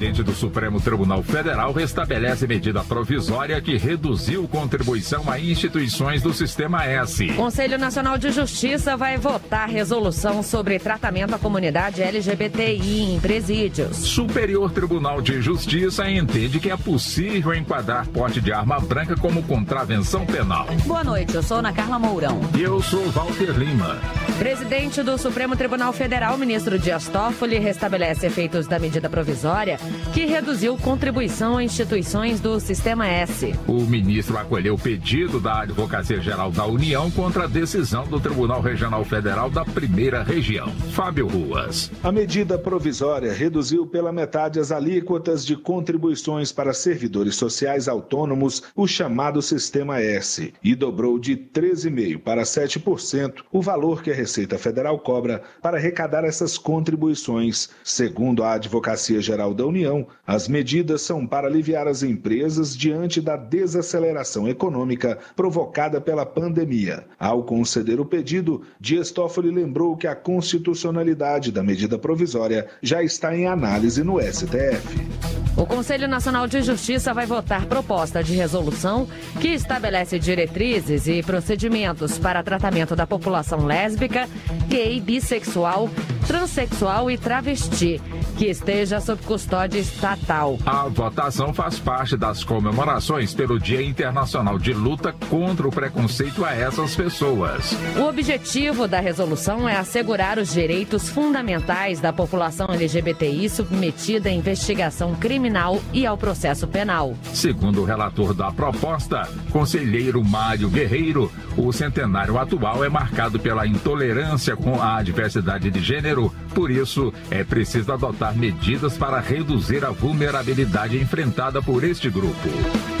[0.00, 6.86] presidente do Supremo Tribunal Federal restabelece medida provisória que reduziu contribuição a instituições do Sistema
[6.86, 7.28] S.
[7.34, 13.98] Conselho Nacional de Justiça vai votar resolução sobre tratamento à comunidade LGBTI em presídios.
[13.98, 20.24] Superior Tribunal de Justiça entende que é possível enquadrar porte de arma branca como contravenção
[20.24, 20.66] penal.
[20.86, 22.40] Boa noite, eu sou Ana Carla Mourão.
[22.56, 23.98] E eu sou Walter Lima.
[24.38, 29.78] Presidente do Supremo Tribunal Federal, ministro Dias Toffoli, restabelece efeitos da medida provisória
[30.12, 33.54] que reduziu contribuição a instituições do Sistema S.
[33.66, 38.60] O ministro acolheu o pedido da Advocacia Geral da União contra a decisão do Tribunal
[38.60, 40.68] Regional Federal da Primeira Região.
[40.92, 41.90] Fábio Ruas.
[42.02, 48.86] A medida provisória reduziu pela metade as alíquotas de contribuições para servidores sociais autônomos, o
[48.86, 54.98] chamado Sistema S, e dobrou de 13,5% para 7% o valor que a Receita Federal
[54.98, 57.70] cobra para arrecadar essas contribuições.
[57.82, 59.79] Segundo a Advocacia Geral da União,
[60.26, 67.04] as medidas são para aliviar as empresas diante da desaceleração econômica provocada pela pandemia.
[67.18, 73.36] Ao conceder o pedido, Dias Toffoli lembrou que a constitucionalidade da medida provisória já está
[73.36, 75.08] em análise no STF.
[75.56, 79.06] O Conselho Nacional de Justiça vai votar proposta de resolução
[79.40, 84.28] que estabelece diretrizes e procedimentos para tratamento da população lésbica,
[84.68, 85.90] gay, bissexual,
[86.30, 88.00] transexual e travesti
[88.38, 90.56] que esteja sob custódia estatal.
[90.64, 96.54] A votação faz parte das comemorações pelo Dia Internacional de Luta contra o Preconceito a
[96.54, 97.76] essas pessoas.
[97.98, 105.16] O objetivo da resolução é assegurar os direitos fundamentais da população LGBTI submetida à investigação
[105.16, 107.16] criminal e ao processo penal.
[107.34, 114.56] Segundo o relator da proposta, conselheiro Mário Guerreiro, o centenário atual é marcado pela intolerância
[114.56, 116.19] com a diversidade de gênero,
[116.54, 122.99] por isso é preciso adotar medidas para reduzir a vulnerabilidade enfrentada por este grupo.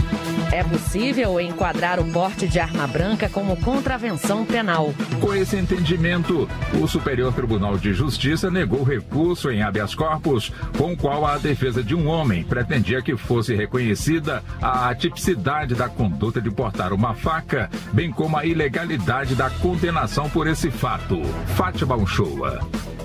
[0.52, 4.92] É possível enquadrar o porte de arma branca como contravenção penal.
[5.20, 6.48] Com esse entendimento,
[6.82, 11.84] o Superior Tribunal de Justiça negou recurso em habeas corpus, com o qual a defesa
[11.84, 17.70] de um homem pretendia que fosse reconhecida a atipicidade da conduta de portar uma faca,
[17.92, 21.22] bem como a ilegalidade da condenação por esse fato.
[21.54, 22.58] Fátima Uchoa.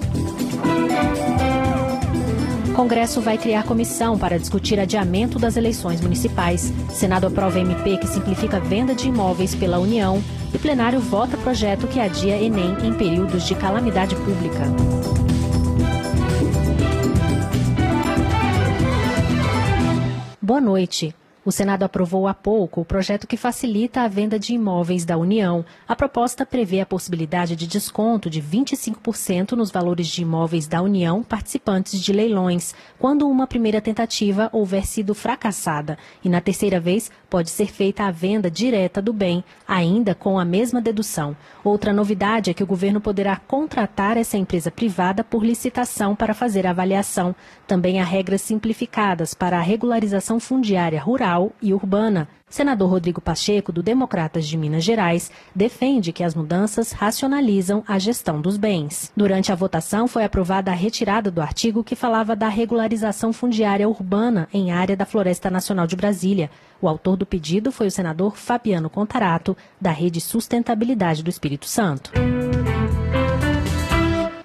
[2.73, 6.73] Congresso vai criar comissão para discutir adiamento das eleições municipais.
[6.89, 10.21] Senado aprova MP que simplifica a venda de imóveis pela União.
[10.53, 14.65] E plenário vota projeto que adia Enem em períodos de calamidade pública.
[20.41, 21.13] Boa noite.
[21.43, 25.65] O Senado aprovou há pouco o projeto que facilita a venda de imóveis da União.
[25.87, 31.23] A proposta prevê a possibilidade de desconto de 25% nos valores de imóveis da União
[31.23, 37.49] participantes de leilões, quando uma primeira tentativa houver sido fracassada, e na terceira vez pode
[37.49, 41.33] ser feita a venda direta do bem, ainda com a mesma dedução.
[41.63, 46.67] Outra novidade é que o governo poderá contratar essa empresa privada por licitação para fazer
[46.67, 47.33] a avaliação.
[47.65, 52.27] Também há regras simplificadas para a regularização fundiária rural e urbana.
[52.51, 58.41] Senador Rodrigo Pacheco, do Democratas de Minas Gerais, defende que as mudanças racionalizam a gestão
[58.41, 59.11] dos bens.
[59.15, 64.49] Durante a votação, foi aprovada a retirada do artigo que falava da regularização fundiária urbana
[64.53, 66.51] em área da Floresta Nacional de Brasília.
[66.81, 72.11] O autor do pedido foi o senador Fabiano Contarato, da Rede Sustentabilidade do Espírito Santo.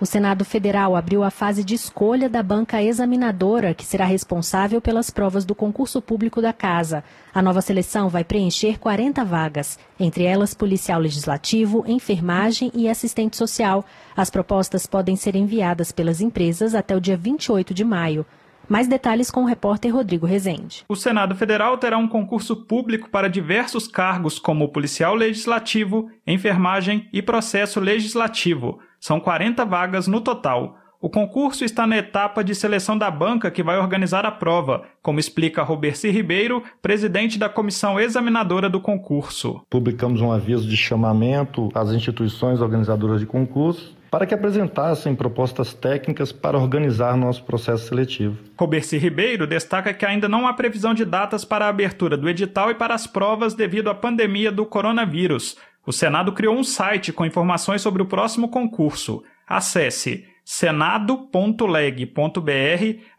[0.06, 5.10] O Senado Federal abriu a fase de escolha da banca examinadora, que será responsável pelas
[5.10, 7.02] provas do concurso público da Casa.
[7.34, 13.84] A nova seleção vai preencher 40 vagas, entre elas policial legislativo, enfermagem e assistente social.
[14.16, 18.24] As propostas podem ser enviadas pelas empresas até o dia 28 de maio.
[18.68, 20.84] Mais detalhes com o repórter Rodrigo Rezende.
[20.88, 27.20] O Senado Federal terá um concurso público para diversos cargos, como policial legislativo, enfermagem e
[27.20, 28.78] processo legislativo.
[29.00, 30.78] São 40 vagas no total.
[31.00, 35.20] O concurso está na etapa de seleção da banca que vai organizar a prova, como
[35.20, 39.60] explica Roberci Ribeiro, presidente da comissão examinadora do concurso.
[39.68, 46.32] Publicamos um aviso de chamamento às instituições organizadoras de concurso para que apresentassem propostas técnicas
[46.32, 48.38] para organizar nosso processo seletivo.
[48.58, 52.70] Roberci Ribeiro destaca que ainda não há previsão de datas para a abertura do edital
[52.70, 55.56] e para as provas devido à pandemia do coronavírus.
[55.86, 59.22] O Senado criou um site com informações sobre o próximo concurso.
[59.46, 62.10] Acesse senado.leg.br,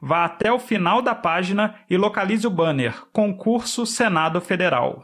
[0.01, 5.03] vá até o final da página e localize o banner Concurso Senado Federal.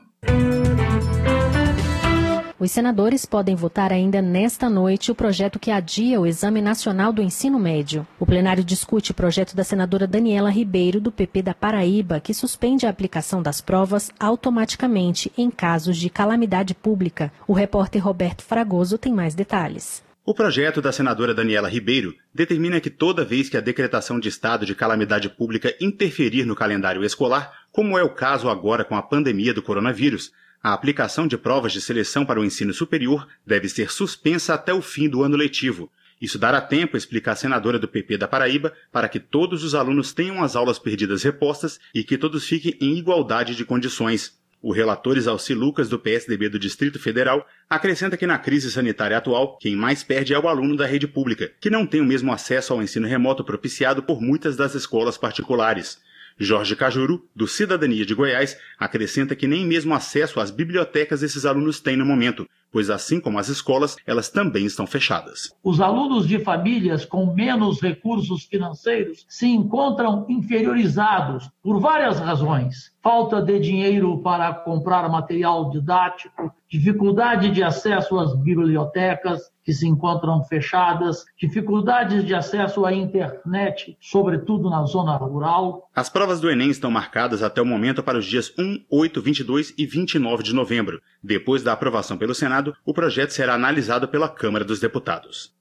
[2.64, 7.22] Os senadores podem votar ainda nesta noite o projeto que adia o Exame Nacional do
[7.22, 8.08] Ensino Médio.
[8.18, 12.86] O plenário discute o projeto da senadora Daniela Ribeiro, do PP da Paraíba, que suspende
[12.86, 17.34] a aplicação das provas automaticamente em casos de calamidade pública.
[17.46, 20.02] O repórter Roberto Fragoso tem mais detalhes.
[20.26, 24.66] O projeto da senadora Daniela Ribeiro determina que toda vez que a decretação de estado
[24.66, 29.54] de calamidade pública interferir no calendário escolar, como é o caso agora com a pandemia
[29.54, 30.32] do coronavírus,
[30.64, 34.82] a aplicação de provas de seleção para o ensino superior deve ser suspensa até o
[34.82, 35.92] fim do ano letivo.
[36.22, 40.14] Isso dará tempo, explica a senadora do PP da Paraíba, para que todos os alunos
[40.14, 44.42] tenham as aulas perdidas repostas e que todos fiquem em igualdade de condições.
[44.62, 49.58] O relator Isalci Lucas, do PSDB do Distrito Federal, acrescenta que na crise sanitária atual,
[49.58, 52.72] quem mais perde é o aluno da rede pública, que não tem o mesmo acesso
[52.72, 56.00] ao ensino remoto propiciado por muitas das escolas particulares.
[56.38, 61.80] Jorge Cajuru, do Cidadania de Goiás, acrescenta que nem mesmo acesso às bibliotecas esses alunos
[61.80, 65.56] têm no momento, pois assim como as escolas, elas também estão fechadas.
[65.64, 72.92] Os alunos de famílias com menos recursos financeiros se encontram inferiorizados por várias razões.
[73.02, 80.44] Falta de dinheiro para comprar material didático, dificuldade de acesso às bibliotecas, que se encontram
[80.44, 85.90] fechadas, dificuldades de acesso à internet, sobretudo na zona rural.
[85.96, 89.74] As provas do Enem estão marcadas até o momento para os dias 1, 8, 22
[89.78, 91.02] e 29 de novembro.
[91.24, 95.52] Depois da aprovação pelo Senado, o projeto será analisado pela Câmara dos Deputados.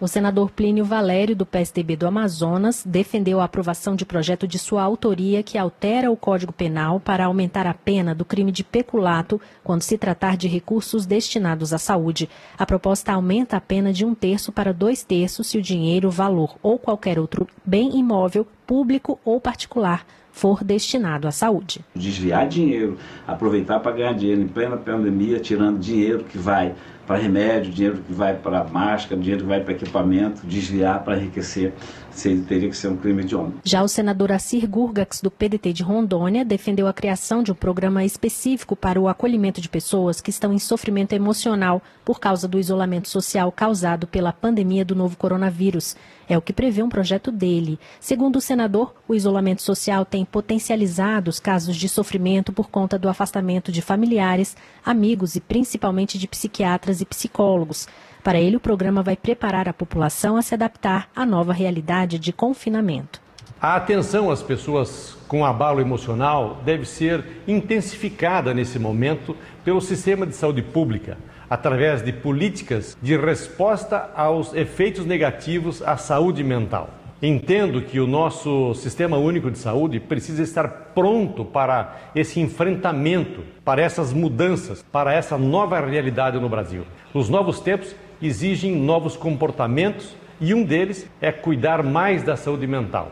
[0.00, 4.82] O senador Plínio Valério, do PSDB do Amazonas, defendeu a aprovação de projeto de sua
[4.82, 9.82] autoria que altera o Código Penal para aumentar a pena do crime de peculato quando
[9.82, 12.30] se tratar de recursos destinados à saúde.
[12.56, 16.56] A proposta aumenta a pena de um terço para dois terços se o dinheiro, valor
[16.62, 21.84] ou qualquer outro bem imóvel, público ou particular, for destinado à saúde.
[21.94, 26.74] Desviar dinheiro, aproveitar para ganhar dinheiro em plena pandemia, tirando dinheiro que vai
[27.06, 31.74] para remédio, dinheiro que vai para máscara, dinheiro que vai para equipamento, desviar para enriquecer,
[32.10, 33.54] seria, teria que ser um crime homem.
[33.64, 38.04] Já o senador Assir Gurgax, do PDT de Rondônia, defendeu a criação de um programa
[38.04, 43.08] específico para o acolhimento de pessoas que estão em sofrimento emocional por causa do isolamento
[43.08, 45.96] social causado pela pandemia do novo coronavírus.
[46.28, 47.78] É o que prevê um projeto dele.
[47.98, 53.08] Segundo o senador, o isolamento social tem potencializado os casos de sofrimento por conta do
[53.08, 57.88] afastamento de familiares, amigos e principalmente de psiquiatras e psicólogos.
[58.22, 62.32] Para ele, o programa vai preparar a população a se adaptar à nova realidade de
[62.32, 63.20] confinamento.
[63.60, 70.34] A atenção às pessoas com abalo emocional deve ser intensificada nesse momento pelo sistema de
[70.34, 71.16] saúde pública
[71.48, 76.90] através de políticas de resposta aos efeitos negativos à saúde mental.
[77.22, 83.82] Entendo que o nosso Sistema Único de Saúde precisa estar pronto para esse enfrentamento, para
[83.82, 86.84] essas mudanças, para essa nova realidade no Brasil.
[87.12, 93.10] Os novos tempos exigem novos comportamentos e um deles é cuidar mais da saúde mental.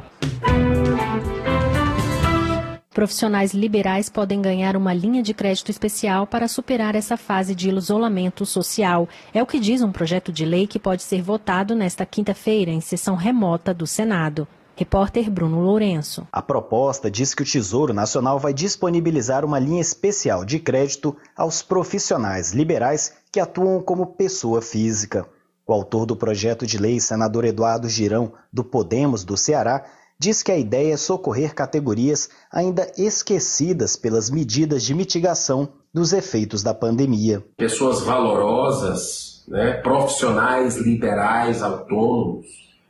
[2.98, 8.44] Profissionais liberais podem ganhar uma linha de crédito especial para superar essa fase de isolamento
[8.44, 9.08] social.
[9.32, 12.80] É o que diz um projeto de lei que pode ser votado nesta quinta-feira em
[12.80, 14.48] sessão remota do Senado.
[14.78, 16.26] Repórter Bruno Lourenço.
[16.32, 21.62] A proposta diz que o Tesouro Nacional vai disponibilizar uma linha especial de crédito aos
[21.62, 25.26] profissionais liberais que atuam como pessoa física.
[25.66, 29.84] O autor do projeto de lei, senador Eduardo Girão, do Podemos do Ceará,
[30.18, 36.62] diz que a ideia é socorrer categorias ainda esquecidas pelas medidas de mitigação dos efeitos
[36.62, 37.44] da pandemia.
[37.56, 42.46] Pessoas valorosas, né, profissionais liberais, autônomos,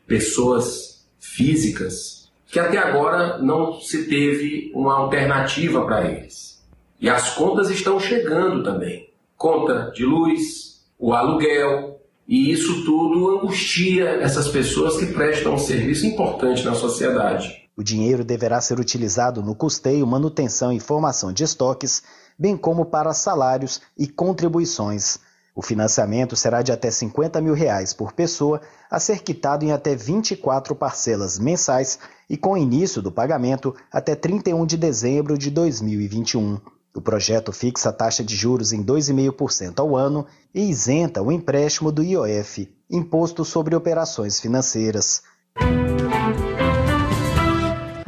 [0.07, 6.63] pessoas físicas, que até agora não se teve uma alternativa para eles.
[7.01, 9.08] E as contas estão chegando também.
[9.39, 16.05] Conta de luz, o aluguel, e isso tudo angustia essas pessoas que prestam um serviço
[16.07, 17.71] importante na sociedade.
[17.77, 22.03] O dinheiro deverá ser utilizado no custeio, manutenção e formação de estoques,
[22.37, 25.21] bem como para salários e contribuições.
[25.55, 28.61] O financiamento será de até 50 mil reais por pessoa,
[28.91, 34.67] a ser quitado em até 24 parcelas mensais e com início do pagamento até 31
[34.67, 36.59] de dezembro de 2021.
[36.99, 41.93] O projeto fixa a taxa de juros em 2,5% ao ano e isenta o empréstimo
[41.93, 45.23] do IOF, Imposto sobre Operações Financeiras.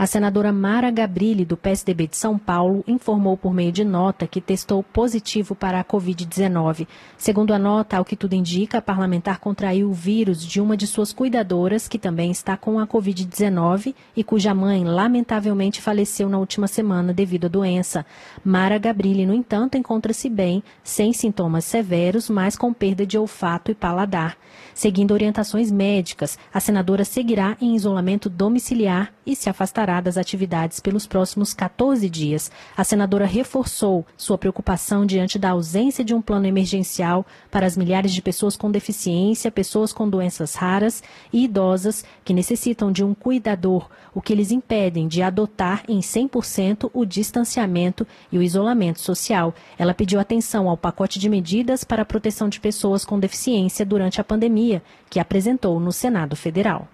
[0.01, 4.41] A senadora Mara Gabrilli, do PSDB de São Paulo, informou por meio de nota que
[4.41, 6.89] testou positivo para a Covid-19.
[7.19, 10.87] Segundo a nota, ao que tudo indica, a parlamentar contraiu o vírus de uma de
[10.87, 16.67] suas cuidadoras, que também está com a Covid-19 e cuja mãe, lamentavelmente, faleceu na última
[16.67, 18.07] semana devido à doença.
[18.43, 23.75] Mara Gabrilli, no entanto, encontra-se bem, sem sintomas severos, mas com perda de olfato e
[23.75, 24.39] paladar.
[24.73, 31.07] Seguindo orientações médicas, a senadora seguirá em isolamento domiciliar e se afastará das atividades pelos
[31.07, 32.51] próximos 14 dias.
[32.77, 38.13] A senadora reforçou sua preocupação diante da ausência de um plano emergencial para as milhares
[38.13, 43.89] de pessoas com deficiência, pessoas com doenças raras e idosas que necessitam de um cuidador,
[44.15, 49.55] o que lhes impedem de adotar em 100% o distanciamento e o isolamento social.
[49.79, 54.21] Ela pediu atenção ao pacote de medidas para a proteção de pessoas com deficiência durante
[54.21, 56.87] a pandemia, que apresentou no Senado Federal.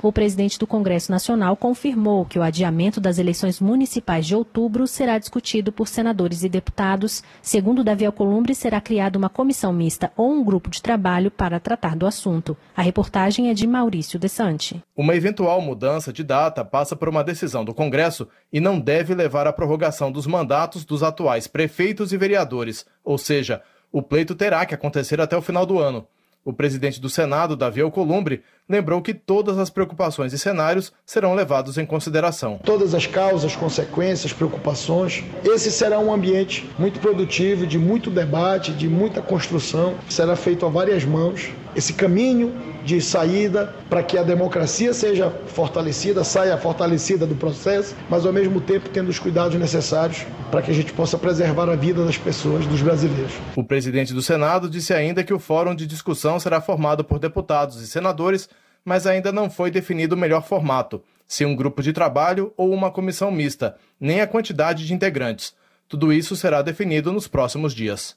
[0.00, 5.18] O presidente do Congresso Nacional confirmou que o adiamento das eleições municipais de outubro será
[5.18, 7.24] discutido por senadores e deputados.
[7.42, 11.96] Segundo Davi Alcolumbre, será criada uma comissão mista ou um grupo de trabalho para tratar
[11.96, 12.56] do assunto.
[12.76, 14.80] A reportagem é de Maurício Desante.
[14.96, 19.48] Uma eventual mudança de data passa por uma decisão do Congresso e não deve levar
[19.48, 24.74] à prorrogação dos mandatos dos atuais prefeitos e vereadores, ou seja, o pleito terá que
[24.74, 26.06] acontecer até o final do ano.
[26.48, 31.76] O presidente do Senado, Davi Alcolumbre, lembrou que todas as preocupações e cenários serão levados
[31.76, 32.58] em consideração.
[32.64, 35.22] Todas as causas, consequências, preocupações.
[35.44, 39.94] Esse será um ambiente muito produtivo, de muito debate, de muita construção.
[40.08, 41.50] Será feito a várias mãos.
[41.78, 42.52] Esse caminho
[42.84, 48.60] de saída para que a democracia seja fortalecida, saia fortalecida do processo, mas ao mesmo
[48.60, 52.66] tempo tendo os cuidados necessários para que a gente possa preservar a vida das pessoas,
[52.66, 53.32] dos brasileiros.
[53.54, 57.80] O presidente do Senado disse ainda que o fórum de discussão será formado por deputados
[57.80, 58.48] e senadores,
[58.84, 62.90] mas ainda não foi definido o melhor formato, se um grupo de trabalho ou uma
[62.90, 65.54] comissão mista, nem a quantidade de integrantes.
[65.88, 68.16] Tudo isso será definido nos próximos dias.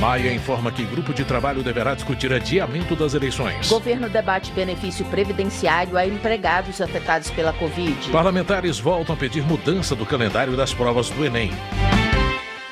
[0.00, 3.70] Maia informa que grupo de trabalho deverá discutir adiamento das eleições.
[3.70, 8.10] Governo debate benefício previdenciário a empregados afetados pela Covid.
[8.10, 11.50] Parlamentares voltam a pedir mudança do calendário das provas do Enem.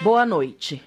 [0.02, 0.82] Boa noite.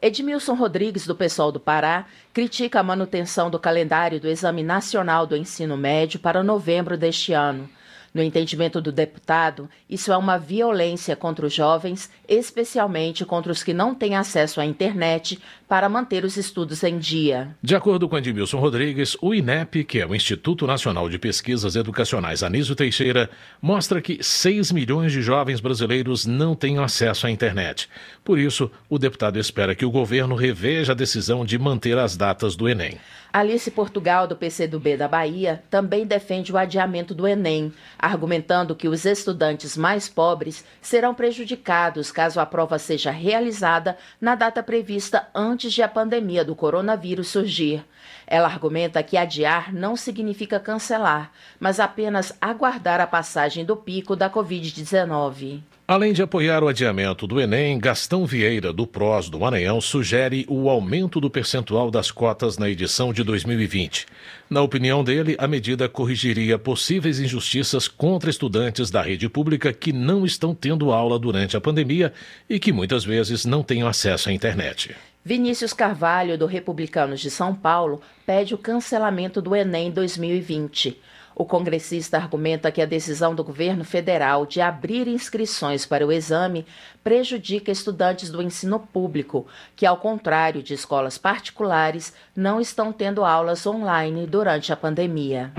[0.00, 5.34] Edmilson Rodrigues, do Pessoal do Pará, critica a manutenção do calendário do Exame Nacional do
[5.34, 7.68] Ensino Médio para novembro deste ano.
[8.12, 13.74] No entendimento do deputado, isso é uma violência contra os jovens, especialmente contra os que
[13.74, 15.38] não têm acesso à internet
[15.68, 17.54] para manter os estudos em dia.
[17.62, 22.42] De acordo com Edmilson Rodrigues, o INEP, que é o Instituto Nacional de Pesquisas Educacionais
[22.42, 23.28] Anísio Teixeira,
[23.60, 27.88] mostra que 6 milhões de jovens brasileiros não têm acesso à internet.
[28.24, 32.56] Por isso, o deputado espera que o governo reveja a decisão de manter as datas
[32.56, 32.98] do Enem.
[33.30, 39.04] Alice Portugal, do PCdoB da Bahia, também defende o adiamento do Enem, argumentando que os
[39.04, 45.82] estudantes mais pobres serão prejudicados caso a prova seja realizada na data prevista antes de
[45.82, 47.84] a pandemia do coronavírus surgir.
[48.26, 54.30] Ela argumenta que adiar não significa cancelar, mas apenas aguardar a passagem do pico da
[54.30, 55.60] Covid-19.
[55.90, 60.68] Além de apoiar o adiamento do Enem, Gastão Vieira, do PROS do Maranhão, sugere o
[60.68, 64.04] aumento do percentual das cotas na edição de 2020.
[64.50, 70.26] Na opinião dele, a medida corrigiria possíveis injustiças contra estudantes da rede pública que não
[70.26, 72.12] estão tendo aula durante a pandemia
[72.50, 74.94] e que muitas vezes não têm acesso à internet.
[75.24, 80.98] Vinícius Carvalho, do Republicanos de São Paulo, pede o cancelamento do Enem 2020.
[81.38, 86.66] O congressista argumenta que a decisão do governo federal de abrir inscrições para o exame
[87.04, 93.64] prejudica estudantes do ensino público, que, ao contrário de escolas particulares, não estão tendo aulas
[93.68, 95.52] online durante a pandemia.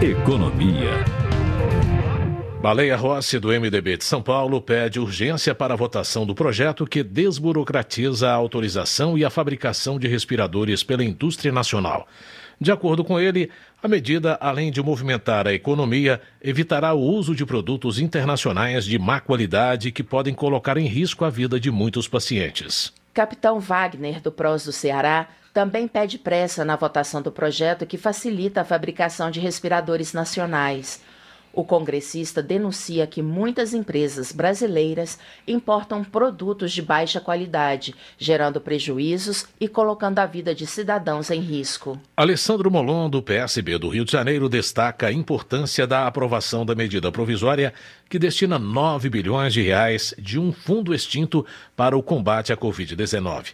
[0.00, 1.04] Economia.
[2.62, 7.02] Baleia Rossi, do MDB de São Paulo, pede urgência para a votação do projeto que
[7.02, 12.06] desburocratiza a autorização e a fabricação de respiradores pela indústria nacional.
[12.60, 13.50] De acordo com ele,
[13.82, 19.18] a medida, além de movimentar a economia, evitará o uso de produtos internacionais de má
[19.18, 22.92] qualidade que podem colocar em risco a vida de muitos pacientes.
[23.14, 28.60] Capitão Wagner, do PROS do Ceará, também pede pressa na votação do projeto que facilita
[28.60, 31.02] a fabricação de respiradores nacionais.
[31.60, 39.68] O congressista denuncia que muitas empresas brasileiras importam produtos de baixa qualidade, gerando prejuízos e
[39.68, 42.00] colocando a vida de cidadãos em risco.
[42.16, 47.12] Alessandro Molon, do PSB do Rio de Janeiro, destaca a importância da aprovação da medida
[47.12, 47.74] provisória
[48.08, 51.44] que destina 9 bilhões de reais de um fundo extinto
[51.76, 53.52] para o combate à Covid-19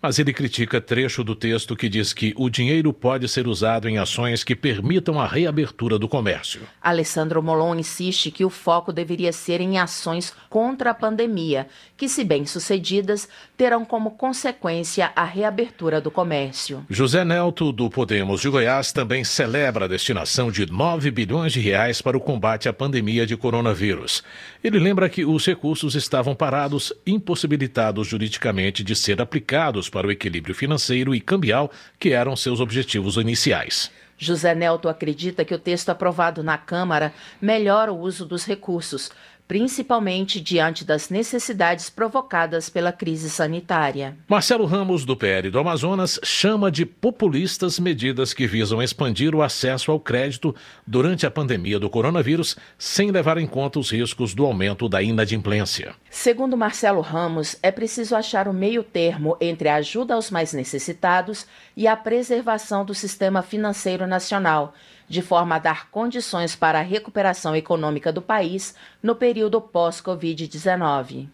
[0.00, 3.98] mas ele critica trecho do texto que diz que o dinheiro pode ser usado em
[3.98, 6.60] ações que permitam a reabertura do comércio.
[6.80, 11.66] Alessandro Molon insiste que o foco deveria ser em ações contra a pandemia,
[11.98, 16.86] que, se bem-sucedidas, terão como consequência a reabertura do comércio.
[16.88, 22.00] José Nelto, do Podemos de Goiás, também celebra a destinação de 9 bilhões de reais
[22.00, 24.22] para o combate à pandemia de coronavírus.
[24.62, 30.54] Ele lembra que os recursos estavam parados, impossibilitados juridicamente de ser aplicados para o equilíbrio
[30.54, 31.68] financeiro e cambial,
[31.98, 33.90] que eram seus objetivos iniciais.
[34.18, 39.12] José Nelto acredita que o texto aprovado na Câmara melhora o uso dos recursos,
[39.48, 44.14] principalmente diante das necessidades provocadas pela crise sanitária.
[44.28, 49.90] Marcelo Ramos, do PL do Amazonas, chama de populistas medidas que visam expandir o acesso
[49.90, 50.54] ao crédito
[50.86, 55.94] durante a pandemia do coronavírus, sem levar em conta os riscos do aumento da inadimplência.
[56.10, 61.46] Segundo Marcelo Ramos, é preciso achar o meio termo entre a ajuda aos mais necessitados
[61.74, 64.74] e a preservação do sistema financeiro nacional
[65.08, 71.28] de forma a dar condições para a recuperação econômica do país no período pós-Covid-19.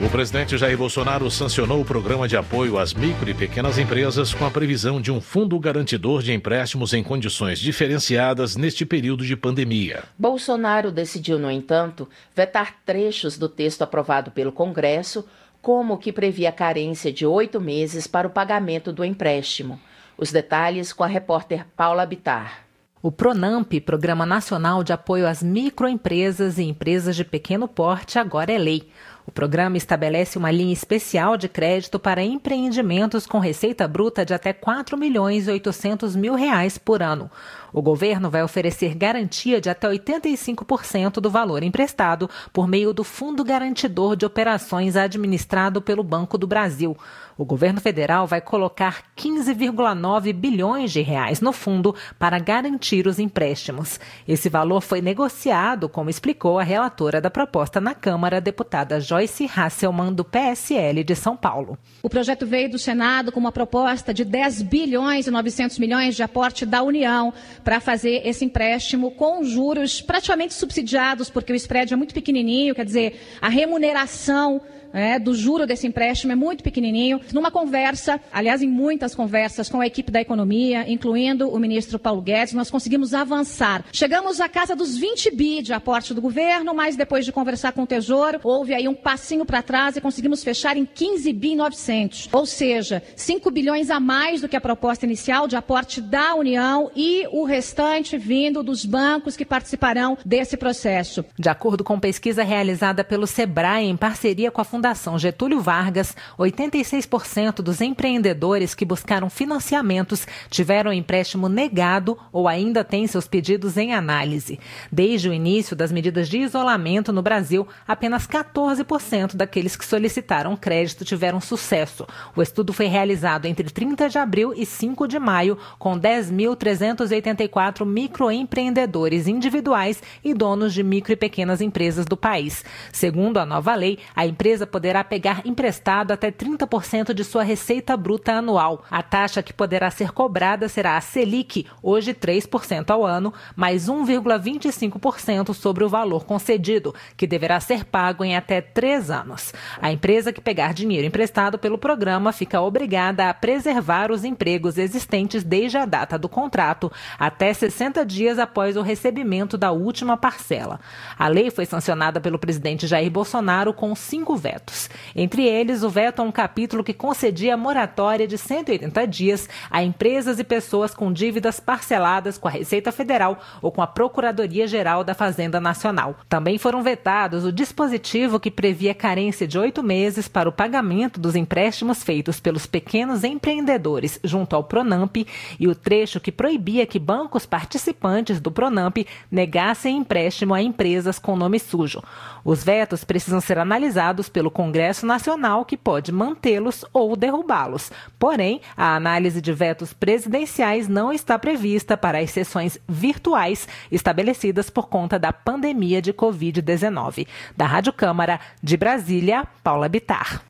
[0.00, 4.46] O presidente Jair Bolsonaro sancionou o programa de apoio às micro e pequenas empresas com
[4.46, 10.04] a previsão de um fundo garantidor de empréstimos em condições diferenciadas neste período de pandemia.
[10.16, 15.24] Bolsonaro decidiu, no entanto, vetar trechos do texto aprovado pelo Congresso,
[15.60, 19.80] como o que previa carência de oito meses para o pagamento do empréstimo.
[20.18, 22.64] Os detalhes com a repórter Paula Bitar.
[23.00, 28.58] O Pronamp, Programa Nacional de Apoio às Microempresas e Empresas de Pequeno Porte, agora é
[28.58, 28.90] lei.
[29.24, 34.52] O programa estabelece uma linha especial de crédito para empreendimentos com receita bruta de até
[34.52, 37.30] 4 milhões e 800 mil reais por ano.
[37.72, 43.44] O governo vai oferecer garantia de até 85% do valor emprestado por meio do Fundo
[43.44, 46.96] Garantidor de Operações administrado pelo Banco do Brasil.
[47.38, 54.00] O governo federal vai colocar 15,9 bilhões de reais no fundo para garantir os empréstimos.
[54.26, 60.12] Esse valor foi negociado, como explicou a relatora da proposta na Câmara, deputada Joyce Hasselmann,
[60.12, 61.78] do PSL de São Paulo.
[62.02, 66.24] O projeto veio do Senado com uma proposta de 10 bilhões e 900 milhões de
[66.24, 67.32] aporte da União
[67.62, 72.84] para fazer esse empréstimo com juros praticamente subsidiados, porque o spread é muito pequenininho, quer
[72.84, 74.60] dizer, a remuneração
[74.92, 77.20] é, do juro desse empréstimo é muito pequenininho.
[77.32, 82.22] Numa conversa, aliás, em muitas conversas com a equipe da economia, incluindo o ministro Paulo
[82.22, 83.84] Guedes, nós conseguimos avançar.
[83.92, 87.82] Chegamos à casa dos 20 bi de aporte do governo, mas depois de conversar com
[87.82, 92.28] o Tesouro, houve aí um passinho para trás e conseguimos fechar em 15 bi 900.
[92.32, 96.90] Ou seja, 5 bilhões a mais do que a proposta inicial de aporte da União
[96.94, 101.24] e o restante vindo dos bancos que participarão desse processo.
[101.38, 107.17] De acordo com pesquisa realizada pelo Sebrae em parceria com a Fundação Getúlio Vargas, 86%
[107.62, 114.58] dos empreendedores que buscaram financiamentos tiveram empréstimo negado ou ainda têm seus pedidos em análise.
[114.90, 121.04] Desde o início das medidas de isolamento no Brasil, apenas 14% daqueles que solicitaram crédito
[121.04, 122.06] tiveram sucesso.
[122.36, 129.26] O estudo foi realizado entre 30 de abril e 5 de maio, com 10.384 microempreendedores
[129.26, 132.64] individuais e donos de micro e pequenas empresas do país.
[132.92, 138.32] Segundo a nova lei, a empresa poderá pegar emprestado até 30% de sua receita bruta
[138.32, 138.84] anual.
[138.90, 145.54] A taxa que poderá ser cobrada será a Selic, hoje 3% ao ano, mais 1,25%
[145.54, 149.52] sobre o valor concedido, que deverá ser pago em até três anos.
[149.80, 155.42] A empresa que pegar dinheiro emprestado pelo programa fica obrigada a preservar os empregos existentes
[155.42, 160.80] desde a data do contrato, até 60 dias após o recebimento da última parcela.
[161.18, 164.88] A lei foi sancionada pelo presidente Jair Bolsonaro com cinco vetos.
[165.14, 170.38] Entre eles, o veto a um capítulo que concedia moratória de 180 dias a empresas
[170.38, 175.60] e pessoas com dívidas parceladas com a Receita Federal ou com a Procuradoria-Geral da Fazenda
[175.60, 176.16] Nacional.
[176.28, 181.36] Também foram vetados o dispositivo que previa carência de oito meses para o pagamento dos
[181.36, 185.16] empréstimos feitos pelos pequenos empreendedores junto ao Pronamp
[185.58, 188.98] e o trecho que proibia que bancos participantes do Pronamp
[189.30, 192.02] negassem empréstimo a empresas com nome sujo.
[192.44, 197.90] Os vetos precisam ser analisados pelo Congresso Nacional, que pode mantê-los ou derrubá-los.
[198.18, 204.88] Porém, a análise de vetos presidenciais não está prevista para as sessões virtuais estabelecidas por
[204.88, 207.26] conta da pandemia de Covid-19.
[207.56, 210.42] Da Rádio Câmara de Brasília, Paula Bitar.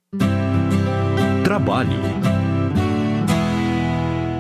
[1.44, 2.37] Trabalho.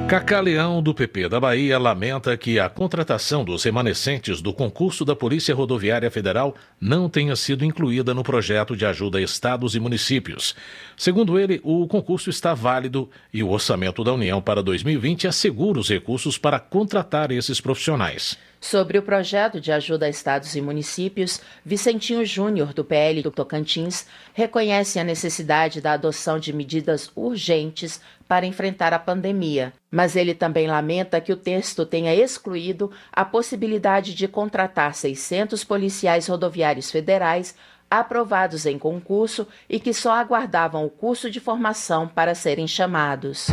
[0.08, 5.14] Cacá Leão, do PP da Bahia, lamenta que a contratação dos remanescentes do concurso da
[5.14, 10.56] Polícia Rodoviária Federal não tenha sido incluída no projeto de ajuda a estados e municípios.
[10.96, 15.90] Segundo ele, o concurso está válido e o orçamento da União para 2020 assegura os
[15.90, 18.38] recursos para contratar esses profissionais.
[18.60, 24.06] Sobre o projeto de ajuda a estados e municípios, Vicentinho Júnior, do PL do Tocantins,
[24.34, 30.68] reconhece a necessidade da adoção de medidas urgentes para enfrentar a pandemia, mas ele também
[30.68, 37.54] lamenta que o texto tenha excluído a possibilidade de contratar 600 policiais rodoviários federais
[37.90, 43.46] aprovados em concurso e que só aguardavam o curso de formação para serem chamados.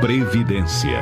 [0.00, 0.98] Previdência.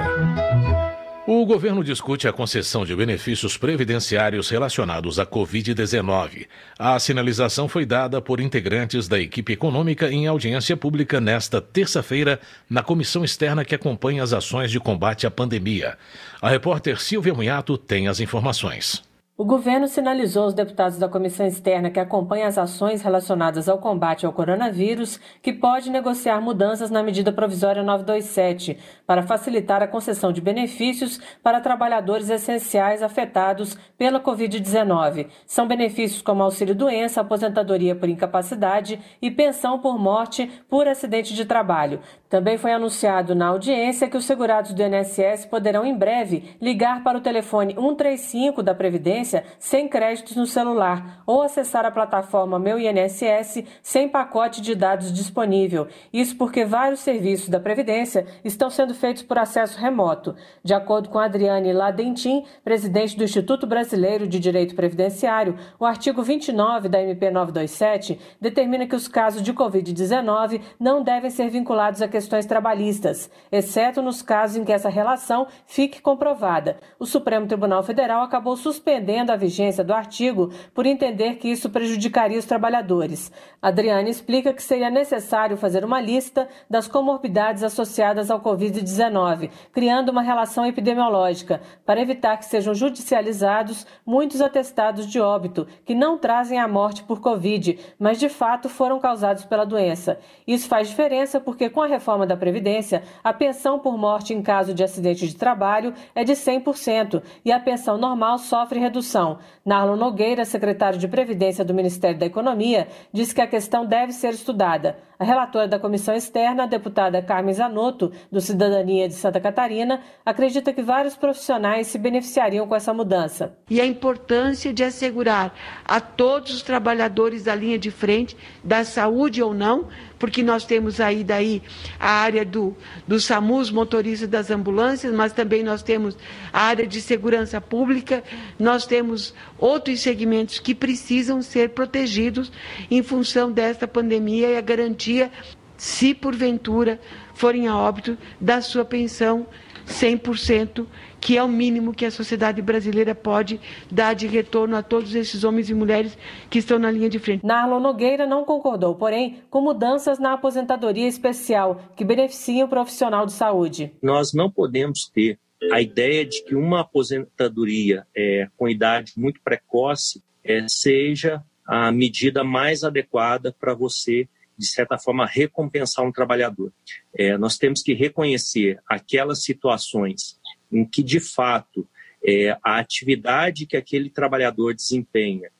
[1.29, 6.47] O governo discute a concessão de benefícios previdenciários relacionados à Covid-19.
[6.79, 12.39] A sinalização foi dada por integrantes da equipe econômica em audiência pública nesta terça-feira
[12.71, 15.99] na comissão externa que acompanha as ações de combate à pandemia.
[16.41, 19.03] A repórter Silvia Munhato tem as informações.
[19.39, 24.25] O governo sinalizou aos deputados da comissão externa que acompanha as ações relacionadas ao combate
[24.25, 30.41] ao coronavírus que pode negociar mudanças na medida provisória 927 para facilitar a concessão de
[30.41, 35.27] benefícios para trabalhadores essenciais afetados pela Covid-19.
[35.47, 42.01] São benefícios como auxílio-doença, aposentadoria por incapacidade e pensão por morte por acidente de trabalho.
[42.31, 47.19] Também foi anunciado na audiência que os segurados do INSS poderão em breve ligar para
[47.19, 49.26] o telefone 135 da Previdência
[49.59, 55.89] sem créditos no celular ou acessar a plataforma Meu INSS sem pacote de dados disponível.
[56.13, 60.35] Isso porque vários serviços da Previdência estão sendo feitos por acesso remoto.
[60.63, 66.89] De acordo com Adriane Ladentim, presidente do Instituto Brasileiro de Direito Previdenciário, o artigo 29
[66.89, 72.47] da MP 927 determina que os casos de Covid-19 não devem ser vinculados a questões
[72.47, 76.77] trabalhistas, exceto nos casos em que essa relação fique comprovada.
[76.99, 81.71] O Supremo Tribunal Federal acabou suspendendo suspendendo a vigência do artigo por entender que isso
[81.71, 83.33] prejudicaria os trabalhadores.
[83.63, 90.23] Adriane explica que seria necessário fazer uma lista das comorbidades associadas ao Covid-19, criando uma
[90.23, 96.69] relação epidemiológica, para evitar que sejam judicializados muitos atestados de óbito que não trazem a
[96.69, 100.19] morte por Covid, mas de fato foram causados pela doença.
[100.47, 104.75] Isso faz diferença porque, com a reforma da Previdência, a pensão por morte em caso
[104.75, 109.39] de acidente de trabalho é de 100% e a pensão normal sofre redução redução.
[109.65, 114.33] Narlo Nogueira, secretário de Previdência do Ministério da Economia, disse que a questão deve ser
[114.33, 114.99] estudada.
[115.19, 120.73] A relatora da comissão externa, a deputada Carmen Zanotto, do Cidadania de Santa Catarina, acredita
[120.73, 123.57] que vários profissionais se beneficiariam com essa mudança.
[123.71, 125.55] E a importância de assegurar
[125.85, 129.89] a todos os trabalhadores da linha de frente, da saúde ou não,
[130.19, 131.63] porque nós temos aí daí
[131.99, 136.17] a área do, do SAMUS, motorista das ambulâncias, mas também nós temos
[136.53, 138.23] a área de segurança pública,
[138.59, 142.51] nós temos outros segmentos que precisam ser protegidos
[142.91, 145.31] em função desta pandemia e a garantia,
[145.77, 146.99] se porventura
[147.35, 149.47] forem a óbito, da sua pensão
[149.87, 150.87] 100%,
[151.21, 153.61] que é o mínimo que a sociedade brasileira pode
[153.91, 156.17] dar de retorno a todos esses homens e mulheres
[156.51, 157.45] que estão na linha de frente.
[157.45, 163.33] Narlon Nogueira não concordou, porém, com mudanças na aposentadoria especial que beneficiam o profissional de
[163.33, 163.93] saúde.
[164.03, 165.39] Nós não podemos ter
[165.73, 172.45] a ideia de que uma aposentadoria é, com idade muito precoce é, seja a medida
[172.45, 176.73] mais adequada para você, de certa forma, recompensar um trabalhador.
[177.15, 180.39] É, nós temos que reconhecer aquelas situações
[180.73, 181.87] em que, de fato,
[182.25, 185.51] é, a atividade que aquele trabalhador desempenha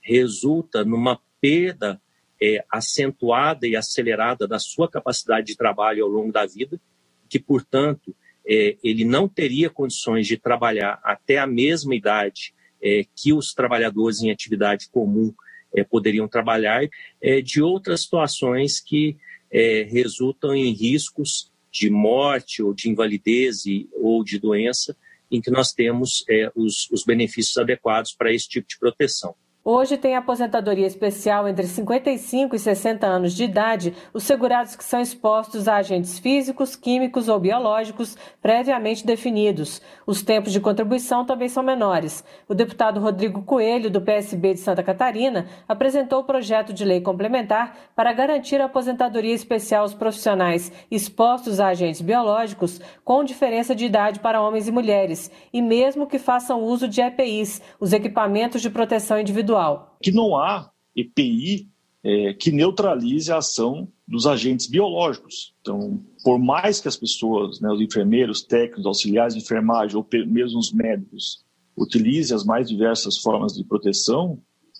[0.00, 2.00] resulta numa perda
[2.42, 6.80] é, acentuada e acelerada da sua capacidade de trabalho ao longo da vida,
[7.28, 8.14] que, portanto,
[8.46, 14.20] é, ele não teria condições de trabalhar até a mesma idade é, que os trabalhadores
[14.20, 15.34] em atividade comum
[15.82, 16.86] poderiam trabalhar,
[17.20, 19.16] é, de outras situações que
[19.50, 24.96] é, resultam em riscos de morte ou de invalidez e, ou de doença,
[25.30, 29.34] em que nós temos os, os benefícios adequados para esse tipo de proteção.
[29.66, 35.00] Hoje tem aposentadoria especial entre 55 e 60 anos de idade os segurados que são
[35.00, 39.80] expostos a agentes físicos, químicos ou biológicos previamente definidos.
[40.06, 42.22] Os tempos de contribuição também são menores.
[42.46, 47.74] O deputado Rodrigo Coelho, do PSB de Santa Catarina, apresentou o projeto de lei complementar
[47.96, 54.20] para garantir a aposentadoria especial aos profissionais expostos a agentes biológicos com diferença de idade
[54.20, 59.18] para homens e mulheres, e mesmo que façam uso de EPIs, os equipamentos de proteção
[59.18, 59.53] individual
[60.02, 61.68] Que não há EPI
[62.04, 65.54] é, que neutralize a ação dos agentes biológicos.
[65.60, 70.58] Então, por mais que as pessoas, né, os enfermeiros, técnicos, auxiliares de enfermagem ou mesmo
[70.58, 71.42] os médicos
[71.76, 74.38] utilizem as mais diversas formas de proteção,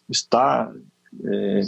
[0.08, 0.70] está
[1.24, 1.62] é,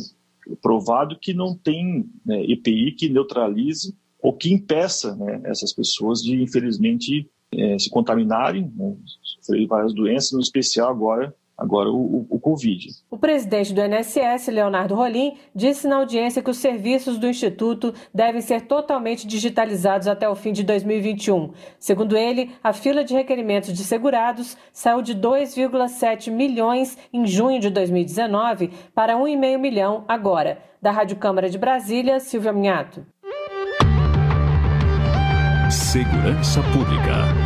[0.61, 6.41] provado que não tem né, EPI que neutralize ou que impeça né, essas pessoas de,
[6.41, 12.89] infelizmente, é, se contaminarem, né, sofrerem várias doenças, no especial agora agora o, o, Covid.
[13.11, 18.41] O presidente do INSS, Leonardo Rolim, disse na audiência que os serviços do Instituto devem
[18.41, 21.53] ser totalmente digitalizados até o fim de 2021.
[21.79, 27.71] Segundo ele, a fila de requerimentos de segurados saiu de 2,7 milhões em junho de
[27.71, 30.59] 2019 para 1,5 milhão agora.
[30.81, 33.05] Da Rádio Câmara de Brasília, Silvia Minhato.
[35.71, 37.46] Segurança Pública.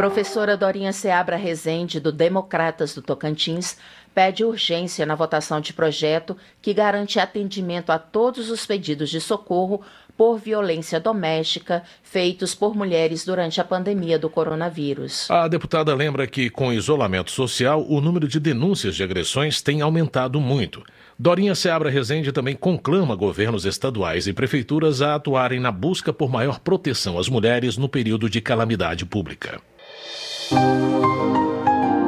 [0.00, 3.76] Professora Dorinha Seabra Rezende, do Democratas do Tocantins,
[4.14, 9.82] pede urgência na votação de projeto que garante atendimento a todos os pedidos de socorro
[10.16, 15.30] por violência doméstica feitos por mulheres durante a pandemia do coronavírus.
[15.30, 20.40] A deputada lembra que, com isolamento social, o número de denúncias de agressões tem aumentado
[20.40, 20.82] muito.
[21.18, 26.58] Dorinha Seabra Rezende também conclama governos estaduais e prefeituras a atuarem na busca por maior
[26.58, 29.60] proteção às mulheres no período de calamidade pública.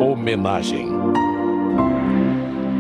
[0.01, 0.89] Homenagem.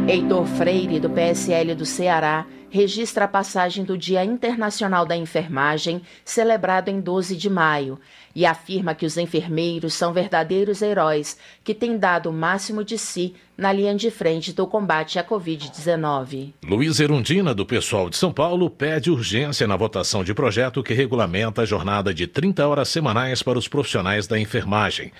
[0.09, 6.89] Heitor Freire, do PSL do Ceará, registra a passagem do Dia Internacional da Enfermagem, celebrado
[6.89, 8.01] em 12 de maio,
[8.35, 13.35] e afirma que os enfermeiros são verdadeiros heróis que têm dado o máximo de si
[13.57, 16.55] na linha de frente do combate à Covid-19.
[16.65, 21.63] Luiz Erundina, do Pessoal de São Paulo, pede urgência na votação de projeto que regulamenta
[21.63, 25.13] a jornada de 30 horas semanais para os profissionais da enfermagem.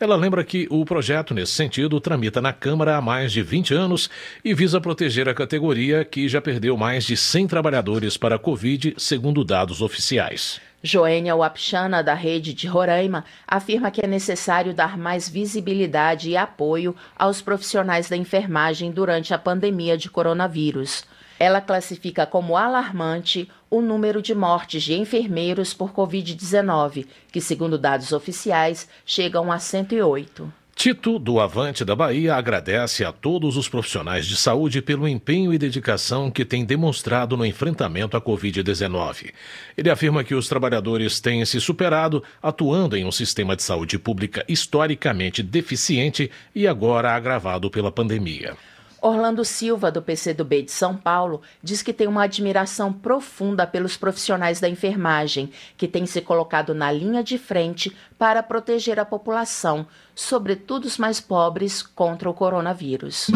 [0.00, 4.08] Ela lembra que o projeto, nesse sentido, tramita na Câmara há mais de 20 anos
[4.42, 8.94] e visa proteger a categoria que já perdeu mais de 100 trabalhadores para a Covid,
[8.96, 10.58] segundo dados oficiais.
[10.82, 16.96] Joênia Wapchana, da rede de Roraima, afirma que é necessário dar mais visibilidade e apoio
[17.14, 21.04] aos profissionais da enfermagem durante a pandemia de coronavírus.
[21.40, 28.12] Ela classifica como alarmante o número de mortes de enfermeiros por Covid-19, que, segundo dados
[28.12, 30.52] oficiais, chegam a 108.
[30.74, 35.58] Tito, do Avante da Bahia, agradece a todos os profissionais de saúde pelo empenho e
[35.58, 39.32] dedicação que têm demonstrado no enfrentamento à Covid-19.
[39.78, 44.44] Ele afirma que os trabalhadores têm se superado, atuando em um sistema de saúde pública
[44.46, 48.56] historicamente deficiente e agora agravado pela pandemia.
[49.02, 54.60] Orlando Silva, do PCdoB de São Paulo, diz que tem uma admiração profunda pelos profissionais
[54.60, 60.84] da enfermagem, que têm se colocado na linha de frente para proteger a população, sobretudo
[60.84, 63.28] os mais pobres, contra o coronavírus.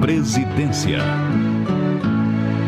[0.00, 0.98] Presidência.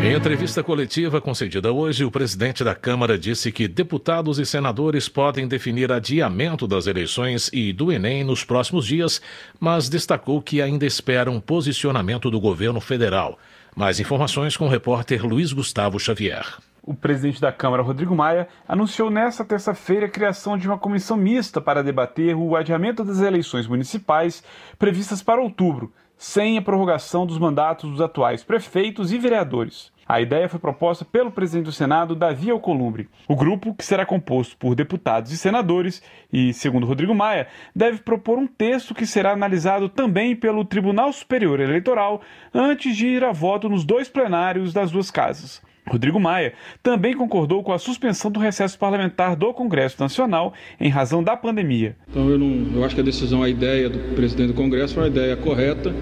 [0.03, 5.46] Em entrevista coletiva concedida hoje, o presidente da Câmara disse que deputados e senadores podem
[5.46, 9.22] definir adiamento das eleições e do Enem nos próximos dias,
[9.61, 13.38] mas destacou que ainda espera um posicionamento do governo federal.
[13.76, 16.44] Mais informações com o repórter Luiz Gustavo Xavier.
[16.82, 21.61] O presidente da Câmara, Rodrigo Maia, anunciou nesta terça-feira a criação de uma comissão mista
[21.61, 24.42] para debater o adiamento das eleições municipais
[24.76, 25.92] previstas para outubro,
[26.22, 29.90] sem a prorrogação dos mandatos dos atuais prefeitos e vereadores.
[30.06, 33.08] A ideia foi proposta pelo presidente do Senado, Davi Alcolumbre.
[33.26, 36.00] O grupo, que será composto por deputados e senadores,
[36.32, 41.58] e, segundo Rodrigo Maia, deve propor um texto que será analisado também pelo Tribunal Superior
[41.58, 42.22] Eleitoral
[42.54, 45.60] antes de ir a voto nos dois plenários das duas casas.
[45.89, 46.53] Rodrigo Maia
[46.83, 51.97] também concordou com a suspensão do recesso parlamentar do Congresso Nacional em razão da pandemia.
[52.09, 55.03] Então eu, não, eu acho que a decisão, a ideia do presidente do Congresso foi
[55.03, 55.93] uma ideia correta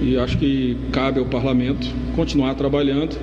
[0.00, 3.16] e acho que cabe ao parlamento continuar trabalhando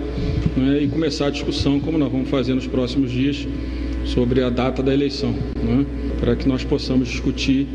[0.55, 3.47] né, e começar a discussão, como nós vamos fazer nos próximos dias,
[4.05, 5.85] sobre a data da eleição, né,
[6.19, 7.67] para que nós possamos discutir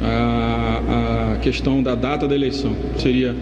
[0.00, 2.74] a, a questão da data da eleição.
[2.96, 3.34] Seria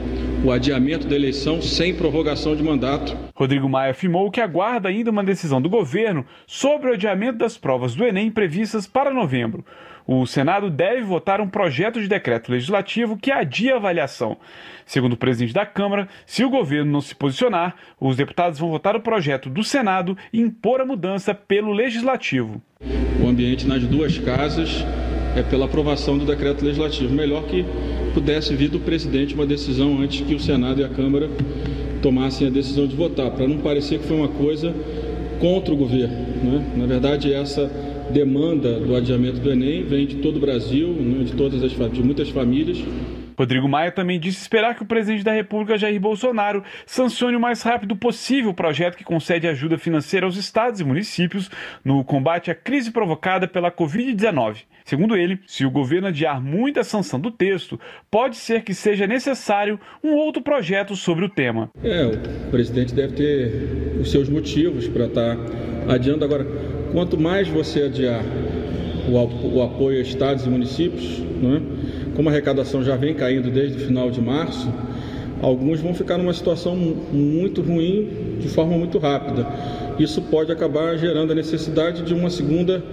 [0.42, 3.16] o adiamento da eleição sem prorrogação de mandato.
[3.34, 7.94] Rodrigo Maia afirmou que aguarda ainda uma decisão do governo sobre o adiamento das provas
[7.94, 9.64] do Enem previstas para novembro.
[10.06, 14.36] O Senado deve votar um projeto de decreto legislativo que adia a avaliação.
[14.84, 18.96] Segundo o presidente da Câmara, se o governo não se posicionar, os deputados vão votar
[18.96, 22.60] o projeto do Senado e impor a mudança pelo legislativo.
[23.22, 24.84] O ambiente nas duas casas
[25.36, 27.12] é pela aprovação do decreto legislativo.
[27.12, 27.64] Melhor que
[28.14, 31.28] pudesse vir do presidente uma decisão antes que o Senado e a Câmara
[32.02, 34.74] tomassem a decisão de votar, para não parecer que foi uma coisa
[35.38, 36.14] contra o governo.
[36.42, 36.72] Né?
[36.76, 37.70] Na verdade, essa
[38.10, 41.24] demanda do adiamento do Enem vem de todo o Brasil, né?
[41.24, 42.78] de todas as de muitas famílias.
[43.40, 47.62] Rodrigo Maia também disse esperar que o presidente da República, Jair Bolsonaro, sancione o mais
[47.62, 51.50] rápido possível o projeto que concede ajuda financeira aos estados e municípios
[51.82, 54.64] no combate à crise provocada pela Covid-19.
[54.84, 57.80] Segundo ele, se o governo adiar muita sanção do texto,
[58.10, 61.70] pode ser que seja necessário um outro projeto sobre o tema.
[61.82, 66.26] É, o presidente deve ter os seus motivos para estar tá adiando.
[66.26, 66.44] Agora,
[66.92, 68.22] quanto mais você adiar
[69.08, 71.60] o, apoio a estados e municípios, não é?
[72.20, 74.70] Como a arrecadação já vem caindo desde o final de março,
[75.40, 79.46] alguns vão ficar numa situação muito ruim de forma muito rápida.
[79.98, 82.84] Isso pode acabar gerando a necessidade de uma segunda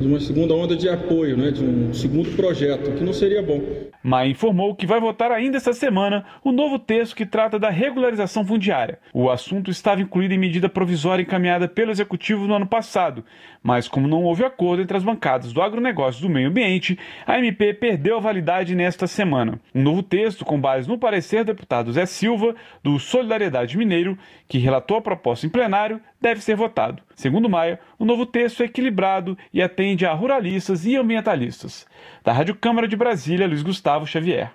[0.00, 3.60] de uma segunda onda de apoio, né, de um segundo projeto, que não seria bom.
[4.02, 8.44] Maia informou que vai votar ainda esta semana o novo texto que trata da regularização
[8.44, 8.98] fundiária.
[9.12, 13.24] O assunto estava incluído em medida provisória encaminhada pelo Executivo no ano passado,
[13.62, 17.38] mas como não houve acordo entre as bancadas do agronegócio e do meio ambiente, a
[17.38, 19.60] MP perdeu a validade nesta semana.
[19.74, 24.58] Um novo texto, com base no parecer do deputado Zé Silva, do Solidariedade Mineiro, que
[24.58, 27.02] relatou a proposta em plenário, deve ser votado.
[27.16, 31.84] Segundo Maia, o novo texto é equilibrado e atende a ruralistas e ambientalistas.
[32.24, 34.52] Da Rádio Câmara de Brasília, Luiz Gustavo Xavier.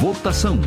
[0.00, 0.58] Votação.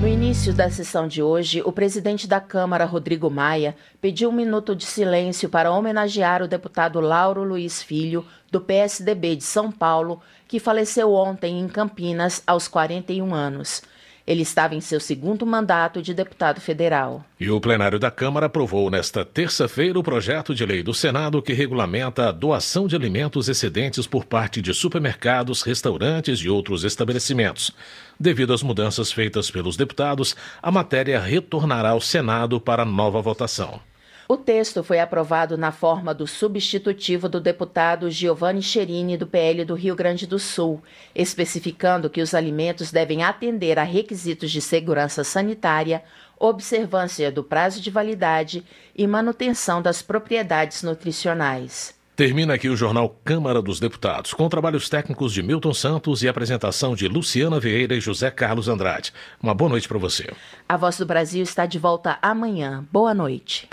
[0.00, 4.76] No início da sessão de hoje, o presidente da Câmara, Rodrigo Maia, pediu um minuto
[4.76, 10.60] de silêncio para homenagear o deputado Lauro Luiz Filho, do PSDB de São Paulo, que
[10.60, 13.82] faleceu ontem em Campinas aos 41 anos.
[14.26, 17.24] Ele estava em seu segundo mandato de deputado federal.
[17.38, 21.52] E o plenário da Câmara aprovou nesta terça-feira o projeto de lei do Senado que
[21.52, 27.70] regulamenta a doação de alimentos excedentes por parte de supermercados, restaurantes e outros estabelecimentos.
[28.18, 33.80] Devido às mudanças feitas pelos deputados, a matéria retornará ao Senado para nova votação.
[34.26, 39.74] O texto foi aprovado na forma do substitutivo do deputado Giovanni Cherini, do PL do
[39.74, 40.82] Rio Grande do Sul,
[41.14, 46.02] especificando que os alimentos devem atender a requisitos de segurança sanitária,
[46.38, 48.64] observância do prazo de validade
[48.96, 51.93] e manutenção das propriedades nutricionais.
[52.16, 56.94] Termina aqui o jornal Câmara dos Deputados, com trabalhos técnicos de Milton Santos e apresentação
[56.94, 59.12] de Luciana Vieira e José Carlos Andrade.
[59.42, 60.32] Uma boa noite para você.
[60.68, 62.86] A Voz do Brasil está de volta amanhã.
[62.92, 63.68] Boa noite.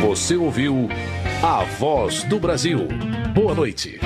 [0.00, 0.88] Você ouviu
[1.42, 2.88] A Voz do Brasil.
[3.34, 4.00] Boa noite.